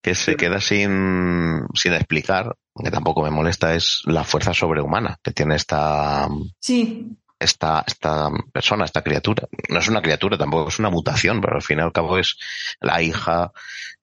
[0.00, 5.32] que se queda sin, sin explicar, que tampoco me molesta, es la fuerza sobrehumana que
[5.32, 6.28] tiene esta,
[6.60, 9.48] Sí, esta, esta persona, esta criatura.
[9.68, 12.36] No es una criatura, tampoco es una mutación, pero al fin y al cabo es
[12.80, 13.52] la hija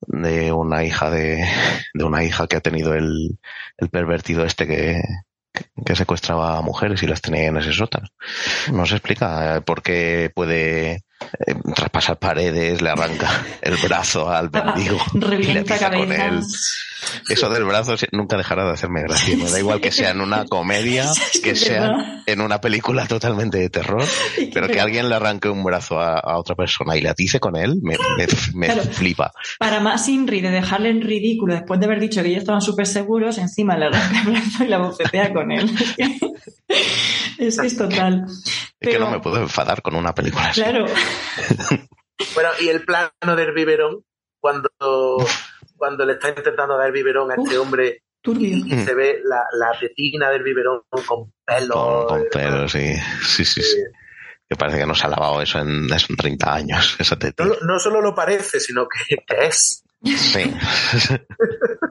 [0.02, 1.48] de una hija de,
[1.94, 3.40] de una hija que ha tenido el,
[3.78, 5.02] el pervertido este que,
[5.86, 8.08] que secuestraba a mujeres y las tenía en ese sótano.
[8.72, 11.04] No se explica eh, por qué puede
[11.46, 13.30] eh, traspasar paredes, le arranca
[13.62, 16.40] el brazo al mendigo y le revienta con él.
[17.30, 19.38] Eso del brazo nunca dejará de hacerme gracia.
[19.38, 21.10] Me da igual que sea en una comedia,
[21.44, 24.04] que sea en una película totalmente de terror,
[24.54, 27.56] pero que alguien le arranque un brazo a, a otra persona y le atice con
[27.56, 28.84] él, me, me, me Claro.
[28.92, 29.32] flipa.
[29.58, 32.86] Para más Inri de dejarle en ridículo después de haber dicho que ya estaban súper
[32.86, 35.72] seguros, encima le arranca el brazo y la bofetea con él.
[37.40, 38.26] Es que es total.
[38.28, 38.44] Es
[38.80, 40.62] que Pero- no me puedo enfadar con una película así.
[40.62, 40.86] Claro,
[42.36, 44.04] Bueno, y el plano del biberón,
[44.42, 44.70] cuando,
[45.78, 47.66] cuando le está intentando dar biberón a este Uf.
[47.66, 48.58] hombre turbio.
[48.58, 51.74] y, y se ve la, la tetina del biberón con pelo.
[51.74, 52.94] Con, con pelos, sí.
[53.26, 53.78] Sí, sí, sí.
[54.50, 57.50] Que parece que no se ha lavado eso en, en 30 años, esa no, tetilla.
[57.50, 59.84] lo- no solo lo parece, sino que, que es.
[60.04, 60.54] Sí.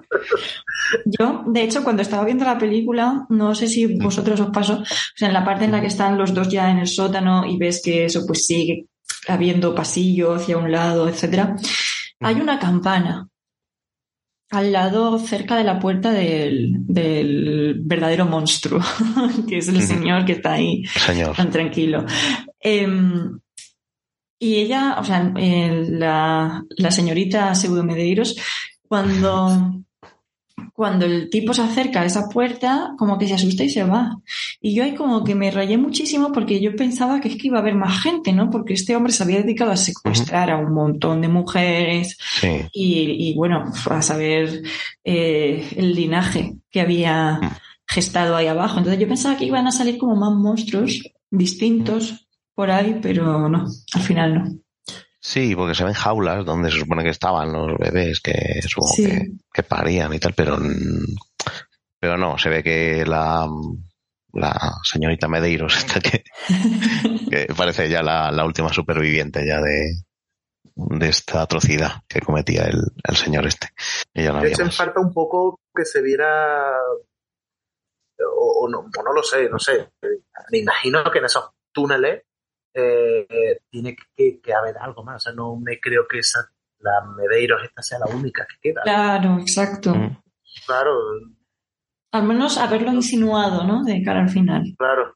[1.04, 4.84] Yo, de hecho, cuando estaba viendo la película, no sé si vosotros os pasó, o
[5.16, 7.56] sea, en la parte en la que están los dos ya en el sótano y
[7.58, 8.86] ves que eso pues sigue
[9.26, 11.56] habiendo pasillo hacia un lado, etcétera,
[12.20, 13.28] hay una campana
[14.50, 18.80] al lado, cerca de la puerta del, del verdadero monstruo,
[19.48, 21.36] que es el señor que está ahí Señor.
[21.36, 22.06] tan tranquilo.
[22.60, 23.38] Em,
[24.38, 28.36] y ella, o sea, eh, la, la señorita Pseudo Medeiros,
[28.88, 29.82] cuando,
[30.72, 34.18] cuando el tipo se acerca a esa puerta, como que se asusta y se va.
[34.60, 37.58] Y yo ahí como que me rayé muchísimo porque yo pensaba que es que iba
[37.58, 38.50] a haber más gente, ¿no?
[38.50, 42.48] Porque este hombre se había dedicado a secuestrar a un montón de mujeres Sí.
[42.72, 44.62] y, y, bueno, a saber
[45.04, 47.40] eh, el linaje que había
[47.86, 48.78] gestado ahí abajo.
[48.78, 53.66] Entonces yo pensaba que iban a salir como más monstruos distintos por ahí, pero no,
[53.94, 54.44] al final no.
[55.30, 59.04] Sí, porque se ven jaulas donde se supone que estaban los bebés que supongo Sí.
[59.04, 60.58] que, que parían y tal, pero,
[62.00, 63.46] pero no, se ve que la,
[64.32, 66.24] la señorita Medeiros, esta que,
[67.30, 70.02] que parece ya la, la última superviviente ya de,
[70.74, 73.68] de esta atrocidad que cometía el, el señor este.
[74.14, 74.76] Y ya no De había hecho, me más.
[74.76, 76.72] falta un poco que se viera.
[78.20, 79.90] O, o no, o no lo sé, no sé.
[80.50, 82.22] Me imagino que en esos túneles
[82.74, 85.16] eh, tiene que, que haber algo más.
[85.16, 86.40] O sea, no me creo que esa,
[86.78, 88.82] la Medeiros esta sea la única que queda.
[88.82, 89.94] Claro, exacto.
[89.94, 90.22] Mm.
[90.66, 90.92] Claro,
[92.12, 93.84] Al menos haberlo insinuado, ¿no?
[93.84, 94.62] De cara al final.
[94.78, 95.14] claro,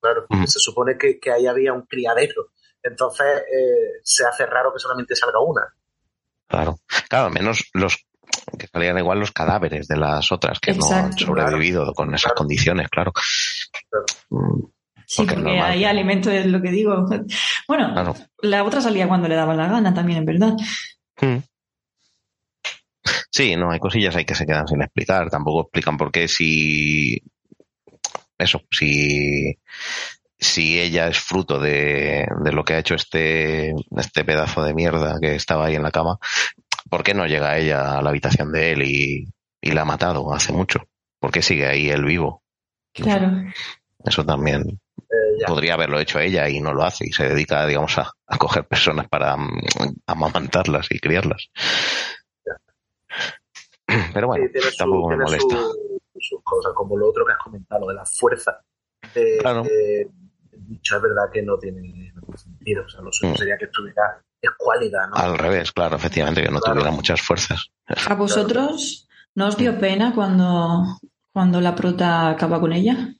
[0.00, 0.26] claro.
[0.28, 0.44] Mm.
[0.44, 2.48] Se supone que, que ahí había un criadero.
[2.82, 5.62] Entonces eh, se hace raro que solamente salga una.
[6.46, 6.76] Claro.
[7.08, 8.04] Claro, al menos los
[8.58, 12.34] que salían igual los cadáveres de las otras que no han sobrevivido con esas Claro.
[12.36, 13.12] condiciones, claro.
[13.90, 14.04] Claro.
[15.06, 15.70] Sí, Porque porque, normal.
[15.72, 17.06] hay alimento, es lo que digo.
[17.68, 18.14] Bueno, Claro.
[18.42, 20.54] la otra salía cuando le daban la gana también, en verdad.
[21.20, 21.38] Mm.
[23.30, 25.28] Sí, no, hay cosillas ahí que se quedan sin explicar.
[25.30, 27.22] Tampoco explican por qué si.
[28.38, 29.58] Eso, si.
[30.38, 35.18] Si ella es fruto de, de lo que ha hecho este, este pedazo de mierda
[35.20, 36.18] que estaba ahí en la cama,
[36.90, 39.28] ¿por qué no llega ella a la habitación de él y,
[39.62, 40.80] y la ha matado hace mucho?
[41.18, 42.42] ¿Por qué sigue ahí él vivo?
[42.92, 43.32] Claro.
[44.04, 44.80] Eso también.
[45.38, 48.38] Eh, podría haberlo hecho ella y no lo hace y se dedica, digamos, a, a
[48.38, 49.60] coger personas para mm,
[50.06, 51.50] amamantarlas y criarlas.
[54.14, 54.46] Pero bueno,
[54.78, 55.56] tampoco me molesta.
[56.18, 58.60] sus cosas, como lo otro que has comentado, de la fuerza.
[59.40, 59.62] claro.
[60.52, 62.84] dicho, es verdad que no tiene sentido.
[62.84, 63.36] O sea, lo suyo mm.
[63.36, 65.16] sería que estuviera escuálida, ¿no?
[65.16, 67.70] Al revés, claro, efectivamente, que no tuviera muchas fuerzas.
[67.86, 70.98] ¿A vosotros no os dio pena cuando,
[71.32, 73.14] cuando la prota acaba con ella?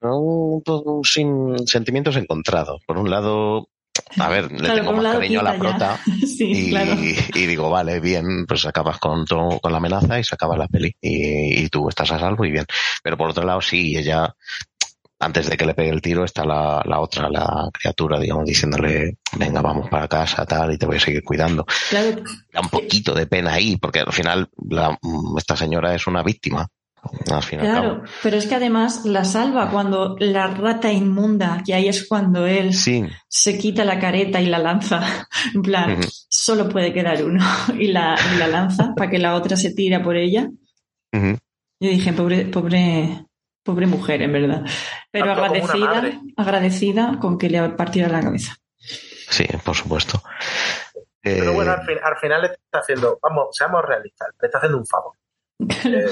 [0.00, 0.62] No,
[1.02, 2.80] sin sentimientos encontrados.
[2.86, 3.68] Por un lado,
[4.16, 6.00] a ver, le tengo más cariño a la prota
[6.38, 10.94] y, digo, vale, bien, pues acabas con, con la amenaza y se acaba la peli
[11.00, 12.66] y, y, tú estás a salvo y bien.
[13.02, 14.34] Pero por otro lado, sí, ella,
[15.18, 19.18] antes de que le pegue el tiro, está la, la otra, la criatura, digamos, diciéndole,
[19.36, 21.66] venga, vamos para casa, tal, y te voy a seguir cuidando.
[21.90, 24.96] Da un poquito de pena ahí, porque al final la,
[25.36, 26.68] esta señora es una víctima
[27.50, 32.46] claro, pero es que además la salva cuando la rata inmunda, que ahí es cuando
[32.46, 35.00] él se quita la careta y la lanza.
[35.54, 37.44] En plan, solo puede quedar uno.
[37.78, 38.16] Y la,
[38.50, 40.48] lanza para que la otra se tira por ella.
[41.12, 43.26] Yo dije, pobre, pobre,
[43.62, 44.64] pobre mujer, en verdad.
[45.10, 48.56] Pero agradecida, agradecida con que le partiera la cabeza.
[48.78, 50.22] Sí, por supuesto.
[51.20, 54.86] Pero bueno, eh, al, final le está haciendo, vamos, seamos realistas, le está haciendo un
[54.86, 55.12] favor.
[55.84, 56.06] Eh,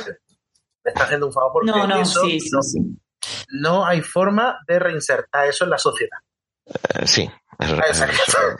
[0.90, 2.02] está haciendo un favor porque no, no,
[3.60, 6.18] no, hay forma de reinsertar eso en la sociedad.
[6.66, 7.30] Eh, sí,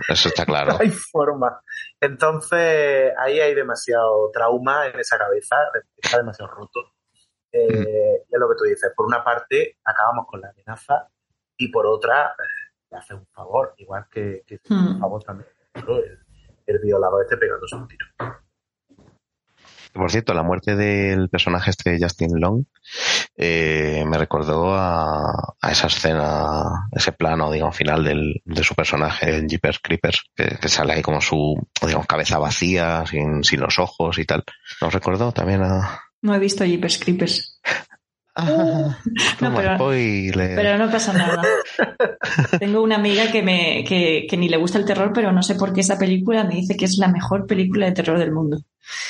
[0.08, 0.72] eso, está claro.
[0.74, 1.60] No hay forma.
[2.00, 5.56] Entonces, ahí hay demasiado trauma en esa cabeza,
[5.96, 6.92] está demasiado roto.
[7.52, 8.34] Eh, mm.
[8.34, 8.92] Es lo que tú dices.
[8.96, 11.08] Por una parte, acabamos con la amenaza
[11.56, 15.48] y por otra, eh, le hace un favor, igual que, que un favor también.
[15.74, 16.18] El,
[16.66, 18.06] el violador este pegándose un tiro.
[19.96, 22.64] Por cierto, la muerte del personaje este de Justin Long
[23.36, 29.48] eh, me recordó a, esa escena, ese plano, digamos, final del, de su personaje en
[29.48, 34.24] Jeepers Creepers, que, sale ahí como su, digamos, cabeza vacía, sin, sin los ojos y
[34.24, 34.44] tal.
[34.80, 36.00] ¿Nos recordó también a...?
[36.22, 37.60] No he visto Jeepers Creepers.
[38.36, 38.92] Uh,
[39.40, 41.42] no, pero, no pasa nada.
[42.60, 45.72] Tengo una amiga que, me, que, ni le gusta el terror, pero no sé por
[45.72, 48.58] qué esa película me dice que es la mejor película de terror del mundo.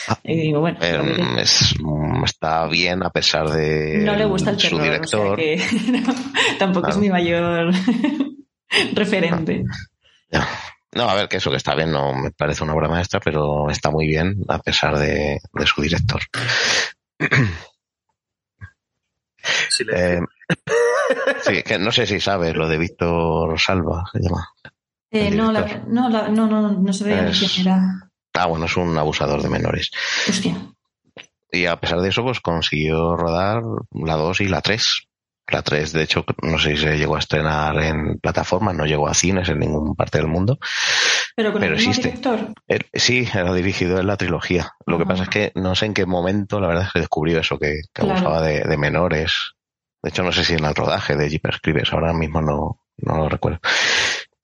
[0.09, 4.79] Ah, y digo, bueno, mm, está bien a pesar de no le gusta el terror,
[4.79, 5.41] su director.
[6.59, 7.73] tampoco es mi mayor
[8.95, 9.65] referente.
[10.93, 13.69] No, a ver, que eso que está bien, no me parece una obra maestra, pero
[13.71, 16.21] está muy bien a pesar de, de su director.
[19.95, 20.19] Eh,
[21.43, 24.49] sí, que no sé si sabes lo de Víctor Salva, se llama.
[25.11, 28.06] Eh, no, no, no, no, no sabía quién era.
[28.37, 29.91] Ah, bueno, es un abusador de menores.
[30.29, 30.57] Hostia.
[31.51, 35.09] Y a pesar de eso, pues consiguió rodar la 2 y la 3.
[35.49, 39.07] La 3, de hecho, no sé si se llegó a estrenar en plataformas, no llegó
[39.07, 40.59] a cines en ninguna parte del mundo.
[41.37, 42.09] Pero con el existe.
[42.09, 42.53] director.
[42.93, 44.73] sí, era dirigido en la trilogía.
[44.87, 47.39] Lo que pasa es que no sé en qué momento, la verdad es que descubrió
[47.39, 49.53] eso, que, que abusaba de, menores.
[50.03, 53.17] De hecho, no sé si en el rodaje de Jeepers Creepers, ahora mismo no, no
[53.17, 53.61] lo recuerdo.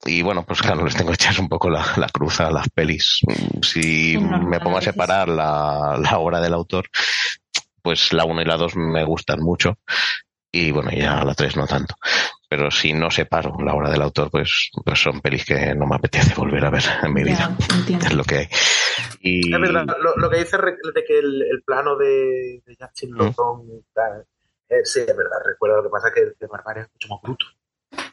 [0.05, 3.21] Y bueno, pues claro, les tengo que echar un poco la, cruz a las pelis.
[3.61, 6.89] Si me pongo a separar la, la obra del autor,
[7.81, 9.77] pues la 1 y la 2 me gustan mucho
[10.55, 11.95] y bueno, ya la 3 no tanto.
[12.47, 15.95] Pero si no separo la obra del autor, pues, pues son pelis que no me
[15.95, 17.57] apetece volver a ver en mi vida.
[17.89, 18.47] Es lo que hay.
[19.21, 19.53] Y...
[19.53, 19.85] Es verdad,
[20.15, 23.33] lo, que dice de que el, plano de, de Justin ¿Mm?
[24.69, 27.21] eh, sí, es verdad, recuerdo lo que pasa que el de Barbaria es mucho más
[27.23, 27.45] bruto.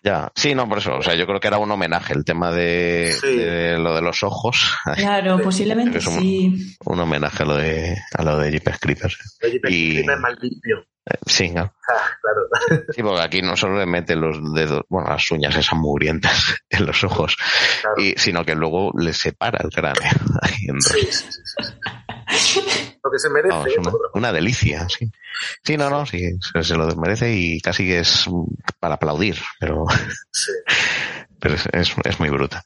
[0.02, 0.96] Ya, sí, no, por eso.
[0.96, 4.76] O sea, yo creo que era un homenaje el tema de, lo de los ojos.
[4.96, 6.76] Claro, posiblemente sí.
[6.84, 9.38] Un homenaje a lo de a lo de Jeepers Creepers.
[9.68, 10.02] y...
[10.04, 10.84] más limpio.
[11.06, 11.62] Eh, sí, ¿no?
[11.62, 12.82] Ah, claro.
[12.94, 16.86] Sí, porque aquí no solo le meten los dedos, bueno, las uñas esas mugrientas en
[16.86, 17.36] los ojos,
[17.96, 20.10] y, sino que luego le separa el cráneo.
[20.80, 21.26] sí, sí,
[22.36, 22.60] sí,
[23.02, 23.76] Lo que se merece.
[24.14, 25.10] una, delicia, sí.
[25.62, 28.26] Sí, no, no, sí, se, lo merece y casi es
[28.78, 29.84] para aplaudir, pero.
[30.32, 30.52] Sí.
[31.42, 32.62] Pero es, es, muy bruta.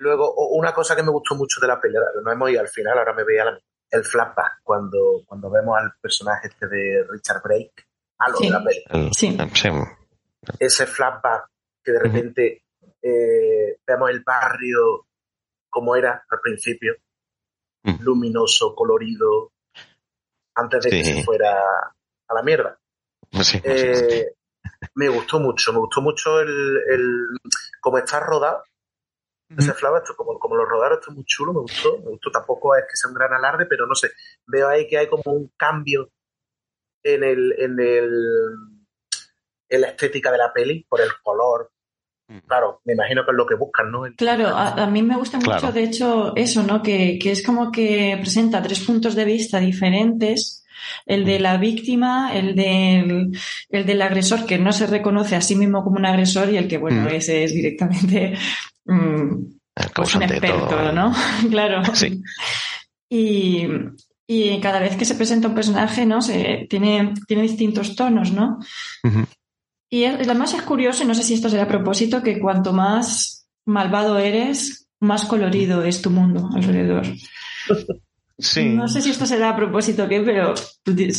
[0.00, 2.98] Luego, una cosa que me gustó mucho de la pelea, no hemos ido al final,
[2.98, 3.58] ahora me veía la
[3.90, 7.86] el flashback cuando, cuando vemos al personaje este de Richard Brake
[8.18, 9.10] a lo de la peli.
[9.12, 9.36] Sí.
[10.58, 11.48] Ese flashback
[11.82, 12.62] que de repente
[13.02, 15.06] eh, vemos el barrio
[15.70, 16.96] como era al principio,
[18.00, 19.52] luminoso, colorido,
[20.54, 21.54] antes de que se fuera
[22.28, 22.78] a la mierda.
[23.64, 24.32] Eh,
[24.94, 27.26] me gustó mucho, me gustó mucho el, el
[27.80, 28.62] cómo está rodado
[29.56, 31.98] ese flava, esto, como, como lo rodaron, esto es muy chulo, me gustó.
[31.98, 34.10] Me gustó, tampoco es que sea un gran alarde, pero no sé.
[34.46, 36.10] Veo ahí que hay como un cambio
[37.02, 38.54] en el, en el,
[39.70, 41.70] en la estética de la peli, por el color.
[42.28, 42.40] Mm.
[42.40, 44.02] Claro, me imagino que es lo que buscan, ¿no?
[44.14, 46.82] claro, a, mí me gusta mucho, de hecho, eso, ¿no?
[46.82, 50.66] Que, que es como que presenta tres puntos de vista diferentes
[51.06, 53.38] el de la víctima, el del,
[53.68, 56.68] el del agresor que no se reconoce a sí mismo como un agresor y el
[56.68, 57.08] que, bueno, mm.
[57.08, 58.34] ese es directamente
[58.84, 59.58] mm,
[59.94, 61.14] pues un experto, ¿no?
[61.50, 61.82] claro.
[61.94, 62.22] Sí.
[63.08, 63.66] Y,
[64.26, 66.20] y, cada vez que se presenta un personaje, ¿no?
[66.20, 68.58] Se, tiene, tiene distintos tonos, ¿no?
[69.90, 73.48] Y además es curioso, y no sé si esto será a propósito, que cuanto más
[73.64, 77.06] malvado eres, más colorido es tu mundo alrededor.
[78.38, 80.54] No sé si esto será a propósito o qué, pero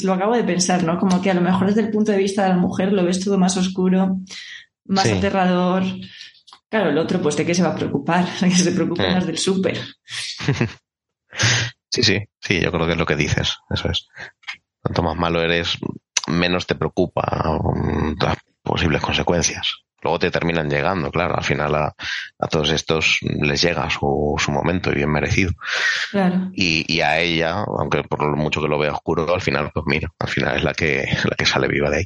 [0.04, 0.98] lo acabo de pensar, ¿no?
[0.98, 3.20] Como que a lo mejor desde el punto de vista de la mujer lo ves
[3.20, 4.20] todo más oscuro,
[4.86, 5.84] más aterrador.
[6.70, 8.26] Claro, el otro, pues, ¿de qué se va a preocupar?
[8.40, 9.14] que se preocupa eh.
[9.14, 9.80] más del súper.
[11.92, 14.08] Sí, sí, sí, yo creo que es lo que dices, eso es.
[14.80, 15.76] Cuanto más malo eres,
[16.28, 17.60] menos te preocupa
[18.22, 21.96] las posibles consecuencias luego te terminan llegando, claro, al final a,
[22.50, 25.52] todos estos les llega su, su momento y bien merecido.
[26.12, 26.50] Claro.
[26.54, 29.86] Y, y, a ella, aunque por lo mucho que lo vea oscuro, al final, pues
[29.88, 32.06] mira, al final es la que, la que sale viva de ahí.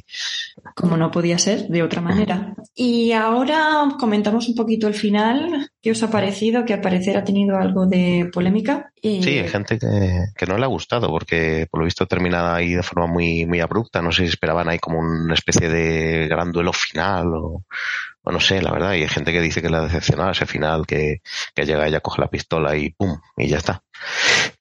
[0.74, 2.54] Como no podía ser de otra manera.
[2.74, 5.70] Y ahora comentamos un poquito el final.
[5.80, 6.64] ¿Qué os ha parecido?
[6.64, 8.90] Que al parecer ha tenido algo de polémica.
[9.00, 9.22] Y...
[9.22, 12.74] Sí, hay gente que, que, no le ha gustado porque por lo visto termina ahí
[12.74, 14.02] de forma muy, muy abrupta.
[14.02, 17.64] No sé si esperaban ahí como una especie de gran duelo final o
[18.24, 20.46] o no sé, la verdad, y hay gente que dice que le ha decepcionado ese
[20.46, 21.20] final, que,
[21.54, 23.82] que llega ella, coge la pistola y pum, y ya está.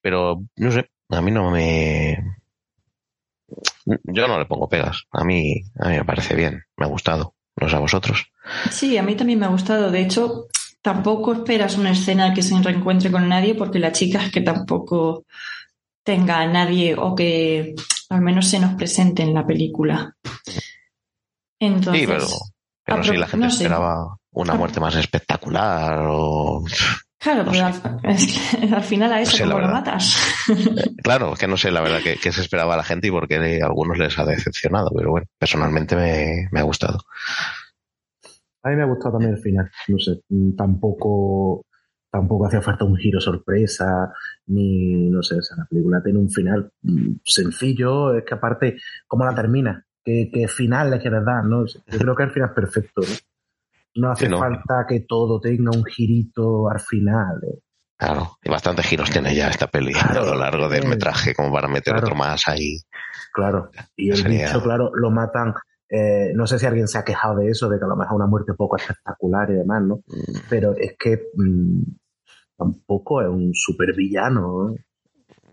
[0.02, 2.18] Pero, no sé, a mí no me...
[3.86, 7.36] Yo no le pongo pegas, a mí, a mí me parece bien, me ha gustado,
[7.56, 8.26] no sé a vosotros.
[8.70, 10.48] Sí, a mí también me ha gustado, de hecho,
[10.82, 15.26] tampoco esperas una escena que se reencuentre con nadie, porque la chica es que tampoco
[16.04, 17.76] tenga a nadie o que
[18.10, 20.16] al menos se nos presente en la película.
[21.60, 22.28] Entonces, sí, pero
[22.86, 26.64] pero si la gente esperaba una muerte más espectacular o...
[27.20, 27.66] Claro, pero
[28.76, 30.18] al, final a eso lo matas.
[31.04, 33.62] Claro, que no sé la verdad que, se esperaba a la gente y por qué
[33.62, 37.00] a algunos les ha decepcionado, pero bueno, personalmente me, ha gustado.
[38.64, 40.22] A mí me ha gustado también el final, no sé,
[40.58, 41.66] tampoco
[42.12, 44.14] tampoco hacía falta un giro sorpresa,
[44.48, 49.26] ni no sé, o la película tiene un final mm, sencillo, es que aparte, ¿cómo
[49.26, 49.84] la termina?
[50.04, 51.66] Qué, final le quieres dar, ¿no?
[51.66, 53.16] Yo creo que el final es perfecto, ¿no?
[53.96, 57.40] No hace falta que todo tenga un girito al final.
[57.44, 57.60] ¿eh?
[57.96, 61.68] Claro, y bastantes giros tiene ya esta peli a lo largo del metraje, como para
[61.68, 62.80] meter otro más ahí.
[63.34, 65.54] Claro, y el bicho, claro, lo matan.
[65.90, 68.16] Eh, no sé si alguien se ha quejado de eso, de que a lo mejor
[68.16, 69.98] una muerte poco espectacular y demás, ¿no?
[70.08, 70.38] Mm.
[70.50, 71.84] Pero es que mm,
[72.58, 74.74] tampoco es un supervillano.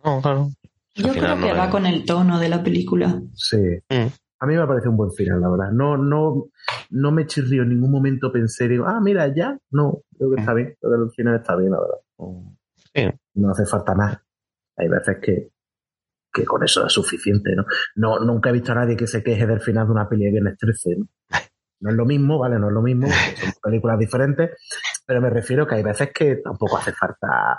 [0.02, 0.48] No, claro.
[0.94, 3.20] Yo creo que va con el tono de la película.
[3.34, 3.58] Sí.
[3.90, 4.06] Mm.
[4.40, 5.70] A mí me parece un buen final, la verdad.
[5.70, 6.46] No, no,
[6.90, 9.58] no me chirrió en ningún momento, pensé, digo, ah, mira, ya.
[9.70, 10.76] No, creo que está bien.
[10.80, 13.14] Creo que el final está bien, la verdad.
[13.34, 14.18] No, hace falta más.
[14.78, 15.50] Hay veces que,
[16.32, 17.64] que con eso es suficiente, ¿no?
[17.96, 18.18] ¿no?
[18.20, 20.56] Nunca he visto a nadie que se queje del final de una peli de Viernes
[20.58, 21.06] 13, ¿no?
[21.82, 22.58] No es lo mismo, ¿vale?
[22.58, 24.50] No es lo mismo, son películas diferentes,
[25.06, 27.56] pero me refiero que hay veces que tampoco hace falta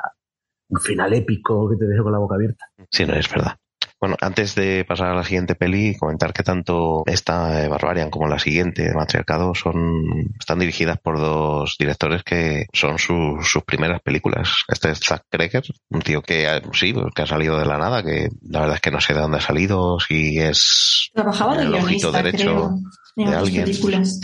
[0.70, 2.66] un final épico que te deje con la boca abierta.
[2.92, 3.58] Sí, no es verdad.
[4.02, 8.40] Bueno, antes de pasar a la siguiente peli, comentar que tanto esta Barbarian como la
[8.40, 14.64] siguiente, Matriarcado, son, están dirigidas por dos directores que son sus primeras películas.
[14.68, 18.02] Este es Zack Kreger, un tío que sí, pues, que ha salido de la nada,
[18.02, 21.66] que la verdad es que no sé de dónde ha salido, si es Trabajaba de
[21.66, 22.72] el ojito derecho
[23.16, 23.66] de alguien.
[23.66, 24.20] Películas.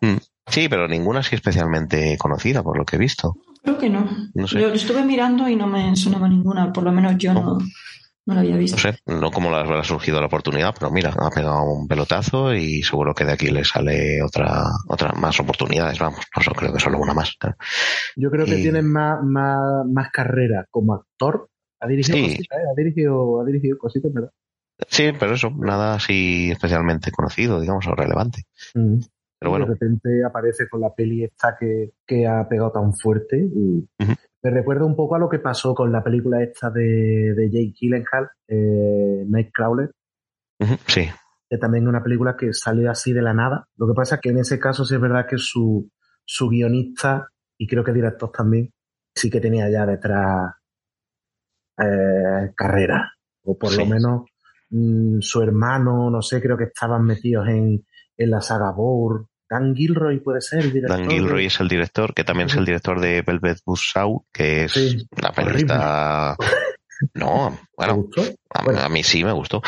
[0.00, 3.34] Mm, sí, pero ninguna así especialmente conocida, por lo que he visto.
[3.64, 4.08] Creo que no.
[4.32, 7.58] Yo estuve mirando y no me sonaba ninguna, por lo menos yo no no
[8.34, 8.76] lo había visto.
[8.76, 12.54] No sé, no como le habrá surgido la oportunidad, pero mira, ha pegado un pelotazo
[12.54, 16.80] y seguro que de aquí le sale otra, otra más oportunidades, vamos, no creo que
[16.80, 17.36] solo una más.
[18.16, 21.48] Yo creo que tiene más, más, más carrera como actor.
[21.80, 22.62] Ha dirigido cositas, ¿eh?
[22.70, 24.30] ha dirigido, ha dirigido cositas, ¿verdad?
[24.88, 28.42] Sí, pero eso, nada así especialmente conocido, digamos, o relevante.
[28.74, 28.98] Mm.
[29.38, 29.66] Pero bueno.
[29.66, 33.88] De repente aparece con la peli esta que, que ha pegado tan fuerte y,
[34.42, 37.74] me recuerda un poco a lo que pasó con la película esta de, de Jake
[37.78, 39.90] Gyllenhaal, eh, Nightcrawler.
[40.86, 41.08] sí.
[41.50, 43.66] Que también es una película que salió así de la nada.
[43.76, 45.90] Lo que pasa es que en ese caso sí es verdad que su,
[46.24, 48.70] su guionista, y creo que director también,
[49.14, 50.52] sí que tenía ya detrás
[51.78, 53.12] eh, carrera.
[53.44, 54.24] O por lo menos
[54.70, 57.82] mm, su hermano, no sé, creo que estaban metidos en,
[58.16, 60.98] en la saga Bourne Dan Gilroy puede ser el director.
[60.98, 65.06] Dan Gilroy es el director, que también es el director de Velvet Buzzsaw, que es
[65.16, 66.36] una película
[67.14, 68.08] No, bueno,
[68.50, 69.62] a, mí sí me gustó.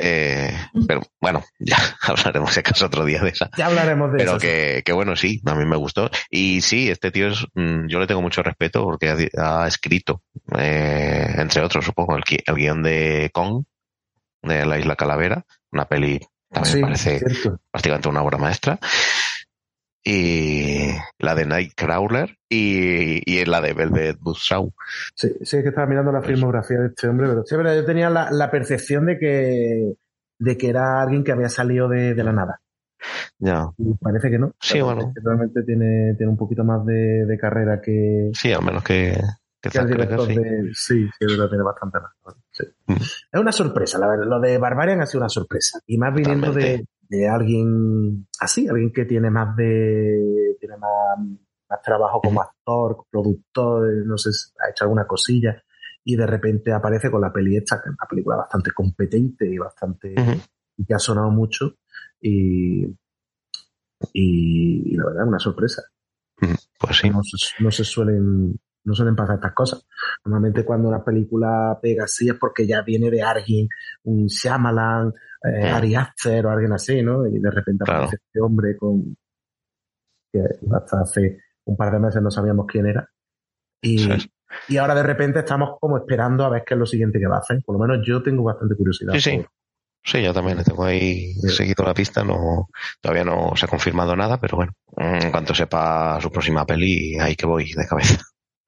[0.00, 0.56] Eh,
[0.86, 3.50] pero bueno, ya hablaremos si acaso otro día de esa.
[3.56, 6.10] Ya hablaremos de Pero que, que, bueno, sí, a mí me gustó.
[6.30, 10.22] Y sí, este tío es, mm, yo le tengo mucho respeto porque ha, escrito,
[10.56, 13.64] eh, entre otros, supongo, el, el, guion de Kong,
[14.42, 16.20] de la Isla Calavera, una peli
[16.50, 17.20] también me parece
[17.70, 18.78] prácticamente una obra maestra
[20.02, 20.88] y
[21.18, 24.72] la de Nightcrawler y, y la de Velvet Buzzsaw.
[25.14, 27.84] Sí, sí, es que estaba mirando la filmografía de este hombre, pero sí, pero yo
[27.84, 29.94] tenía la, la, percepción de que,
[30.38, 32.60] de que era alguien que había salido de, de la nada.
[33.38, 33.70] Ya.
[33.78, 34.52] Y parece que no.
[34.60, 35.12] Sí, bueno.
[35.22, 38.30] realmente tiene, tiene un poquito más de, de carrera que.
[38.34, 39.18] Sí, al menos que.
[39.60, 40.34] Que, el director sí.
[40.34, 40.70] de.
[40.74, 42.12] Sí, sí, tiene bastante más.
[42.50, 42.64] Sí.
[42.86, 42.96] Mm.
[42.96, 44.26] Es una sorpresa, la verdad.
[44.26, 45.80] Lo de Barbarian ha sido una sorpresa.
[45.86, 51.18] Y más viniendo de, de alguien así, alguien que tiene más de, tiene más,
[51.68, 54.30] más trabajo como actor, productor, no sé,
[54.64, 55.62] ha hecho alguna cosilla
[56.04, 59.58] y de repente aparece con la peli esta, que es una película bastante competente y
[59.58, 60.14] bastante,
[60.76, 61.76] y que ha sonado mucho
[62.20, 62.86] y,
[64.12, 65.82] y, la verdad es una sorpresa.
[66.78, 67.10] Pues sí.
[67.10, 67.20] No,
[67.58, 69.86] no se suelen, no suelen pasar estas cosas.
[70.24, 73.68] Normalmente cuando una película pega así es porque ya viene de alguien,
[74.04, 75.12] un Shyamalan,
[75.44, 77.26] eh, Ari Aster o alguien así, ¿no?
[77.26, 79.16] Y de repente aparece este hombre con
[80.32, 80.40] que
[80.72, 83.08] hasta hace un par de meses no sabíamos quién era.
[83.82, 84.08] Y,
[84.68, 87.36] y ahora de repente estamos como esperando a ver qué es lo siguiente que va
[87.36, 87.62] a hacer.
[87.64, 89.14] Por lo menos yo tengo bastante curiosidad.
[89.14, 89.44] Sí, sí.
[90.02, 92.70] Sí, yo también le tengo ahí seguido la pista, no,
[93.02, 97.36] todavía no se ha confirmado nada, pero bueno, en cuanto sepa su próxima peli, ahí
[97.36, 98.16] que voy de cabeza.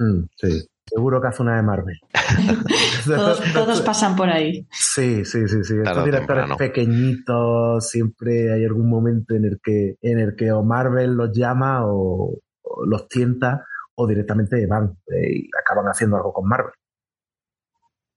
[0.02, 0.68] Mm, sí.
[0.84, 1.98] Seguro que hace una de Marvel.
[3.54, 4.66] todos, pasan por ahí.
[4.70, 5.74] Sí, sí, sí, sí.
[5.82, 11.14] Estos directores pequeñitos, siempre hay algún momento en el que, en el que o Marvel
[11.14, 12.36] los llama o,
[12.84, 16.72] los tienta o directamente van eh, y acaban haciendo algo con Marvel.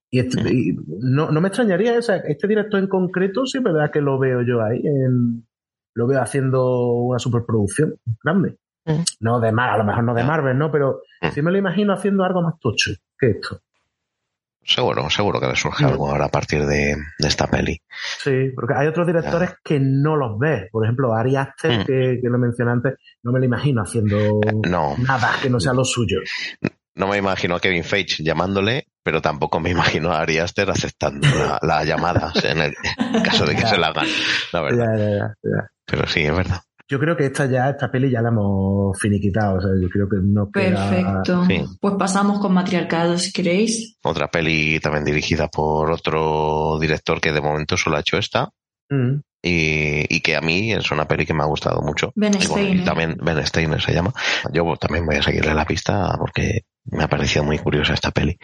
[0.09, 3.91] Y, este, no, no, me extrañaría, o sea, este director en concreto sí es verdad
[3.91, 5.45] que lo veo yo ahí, en,
[5.93, 8.57] lo veo haciendo una superproducción grande.
[8.85, 9.03] Mm.
[9.19, 10.71] No de Marvel, a lo mejor no de Marvel, ¿no?
[10.71, 11.29] Pero mm.
[11.29, 13.59] sí me lo imagino haciendo algo más tocho que esto.
[14.67, 15.87] Seguro, seguro que le surge mm.
[15.87, 17.79] algo ahora a partir de, esta peli.
[18.19, 20.69] Sí, porque hay otros directores que no los ves.
[20.71, 24.53] Por ejemplo, Ari Aster, que, lo mencioné antes, no me lo imagino haciendo eh,
[25.07, 26.19] nada que no sea lo suyo.
[26.95, 31.27] No me imagino a Kevin Feige llamándole, pero tampoco me imagino a Ari Aster aceptando
[31.61, 32.73] las llamadas en el
[33.23, 34.07] caso de que se la hagan,
[34.51, 35.35] la verdad.
[35.85, 36.61] pero sí, es verdad.
[36.87, 39.57] Yo creo que esta ya, esta peli ya la hemos finiquitado.
[39.57, 40.89] O sea, yo creo que no queda...
[40.89, 41.47] Perfecto.
[41.79, 43.97] Pues pasamos con Matriarcado, si queréis.
[44.03, 48.49] Otra peli también dirigida por otro director que de momento solo ha hecho esta.
[48.89, 49.15] Mm.
[49.41, 52.11] Y, y, que a mí es una peli que me ha gustado mucho.
[52.15, 52.83] Ben Steiner.
[52.83, 54.11] también Ben Steiner se llama.
[54.51, 58.37] Yo también voy a seguirle la pista porque me ha parecido muy curiosa esta peli.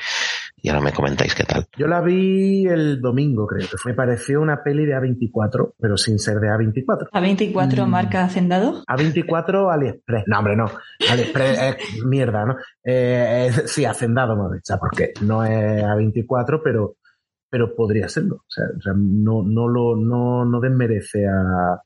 [0.61, 1.65] Y ahora me comentáis qué tal.
[1.77, 6.19] Yo la vi el domingo, creo que Me pareció una peli de A24, pero sin
[6.19, 7.09] ser de A24.
[7.11, 7.89] ¿A24 mm.
[7.89, 8.83] marca Hacendado?
[8.85, 10.23] A24 AliExpress.
[10.27, 10.65] No, hombre, no.
[11.09, 12.55] AliExpress es mierda, ¿no?
[12.83, 14.45] Eh, sí, Hacendado, ¿no?
[14.45, 16.95] o sea, porque no es A24, pero,
[17.49, 18.35] pero podría serlo.
[18.35, 21.81] O sea, no, no, lo, no, no desmerece a,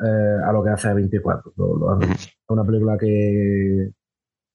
[0.00, 2.12] eh, a lo que hace A24.
[2.14, 3.90] Es una película que,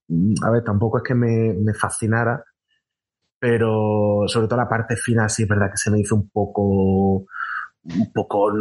[0.10, 2.44] Mm, a ver, tampoco es que me, me, fascinara,
[3.40, 7.26] pero sobre todo la parte final sí es verdad que se me hizo un poco
[7.82, 8.52] un poco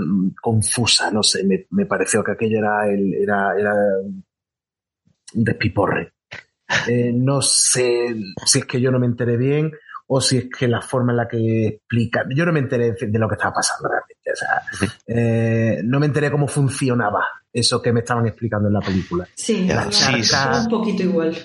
[0.40, 3.72] confusa, no sé, me, me pareció que aquello era el, era, era
[5.34, 6.14] un despiporre.
[6.86, 8.14] Eh, no sé
[8.44, 9.72] si es que yo no me enteré bien
[10.06, 13.18] o si es que la forma en la que explica, yo no me enteré de
[13.18, 17.92] lo que estaba pasando realmente, o sea, eh, no me enteré cómo funcionaba eso que
[17.92, 19.28] me estaban explicando en la película.
[19.34, 21.36] Sí, la charca, un poquito igual.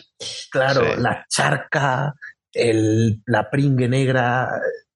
[0.49, 2.13] Claro, la charca,
[2.53, 4.49] el, la pringue negra,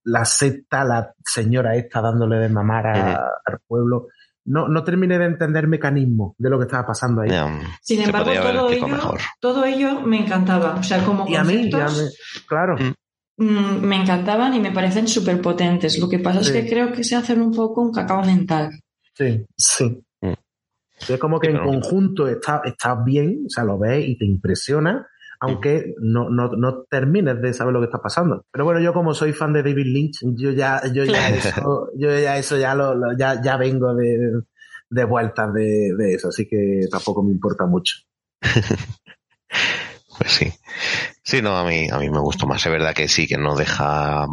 [0.04, 4.08] la secta, la señora esta dándole de mamar al pueblo.
[4.46, 7.30] No, no terminé de entender el mecanismo de lo que estaba pasando ahí.
[7.82, 10.76] Sin embargo, todo ello, todo ello me encantaba.
[10.76, 11.70] O sea, como y a mí,
[12.48, 12.78] claro.
[12.78, 12.94] Mm.
[13.40, 16.00] Mm, me encantaban y me parecen súper potentes.
[16.00, 18.72] Lo que pasa es que creo que se hacen un poco un cacao mental.
[19.14, 20.02] Sí, sí.
[21.08, 25.08] Es como que en conjunto está, está bien, o sea, lo ves y te impresiona,
[25.40, 28.46] aunque no, no, no termines de saber lo que está pasando.
[28.52, 32.10] Pero bueno, yo como soy fan de David Lynch, yo ya, yo ya eso, yo
[32.18, 34.42] ya eso ya lo, ya, ya vengo de,
[34.90, 37.96] de vueltas de, de eso, así que tampoco me importa mucho.
[38.42, 40.52] pues sí.
[41.24, 42.66] Sí, no, a mí, a mí me gustó más.
[42.66, 44.26] Es verdad que sí, que no deja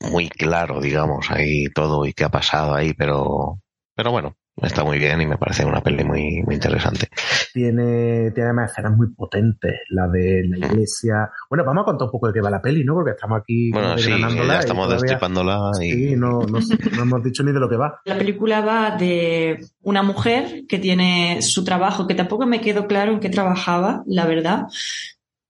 [0.00, 3.60] muy claro, digamos, ahí todo y qué ha pasado ahí, pero,
[3.94, 7.08] pero bueno, está muy bien y me parece una peli muy, muy interesante.
[7.52, 10.70] Tiene, tiene además escenas muy potentes, la de la mm.
[10.70, 11.30] iglesia.
[11.48, 12.94] Bueno, vamos a contar un poco de qué va la peli, ¿no?
[12.94, 13.70] Porque estamos aquí.
[13.70, 14.10] Bueno, sí,
[14.48, 15.70] ya estamos destripándola.
[15.80, 15.92] Y...
[15.92, 16.58] Sí, no, no,
[16.96, 18.00] no hemos dicho ni de lo que va.
[18.04, 23.12] La película va de una mujer que tiene su trabajo, que tampoco me quedó claro
[23.12, 24.66] en qué trabajaba, la verdad.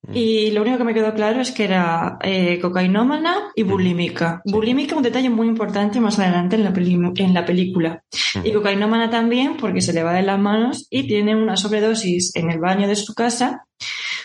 [0.07, 0.17] Mm.
[0.17, 3.69] Y lo único que me quedó claro es que era eh, cocainómana y mm.
[3.69, 4.43] bulímica.
[4.45, 6.73] Bulímica, un detalle muy importante más adelante en la,
[7.17, 8.05] en la película.
[8.43, 12.51] Y cocainómana también porque se le va de las manos y tiene una sobredosis en
[12.51, 13.67] el baño de su casa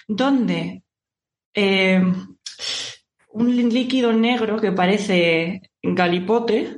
[0.07, 0.83] donde
[1.53, 2.01] eh,
[3.31, 6.77] un líquido negro que parece galipote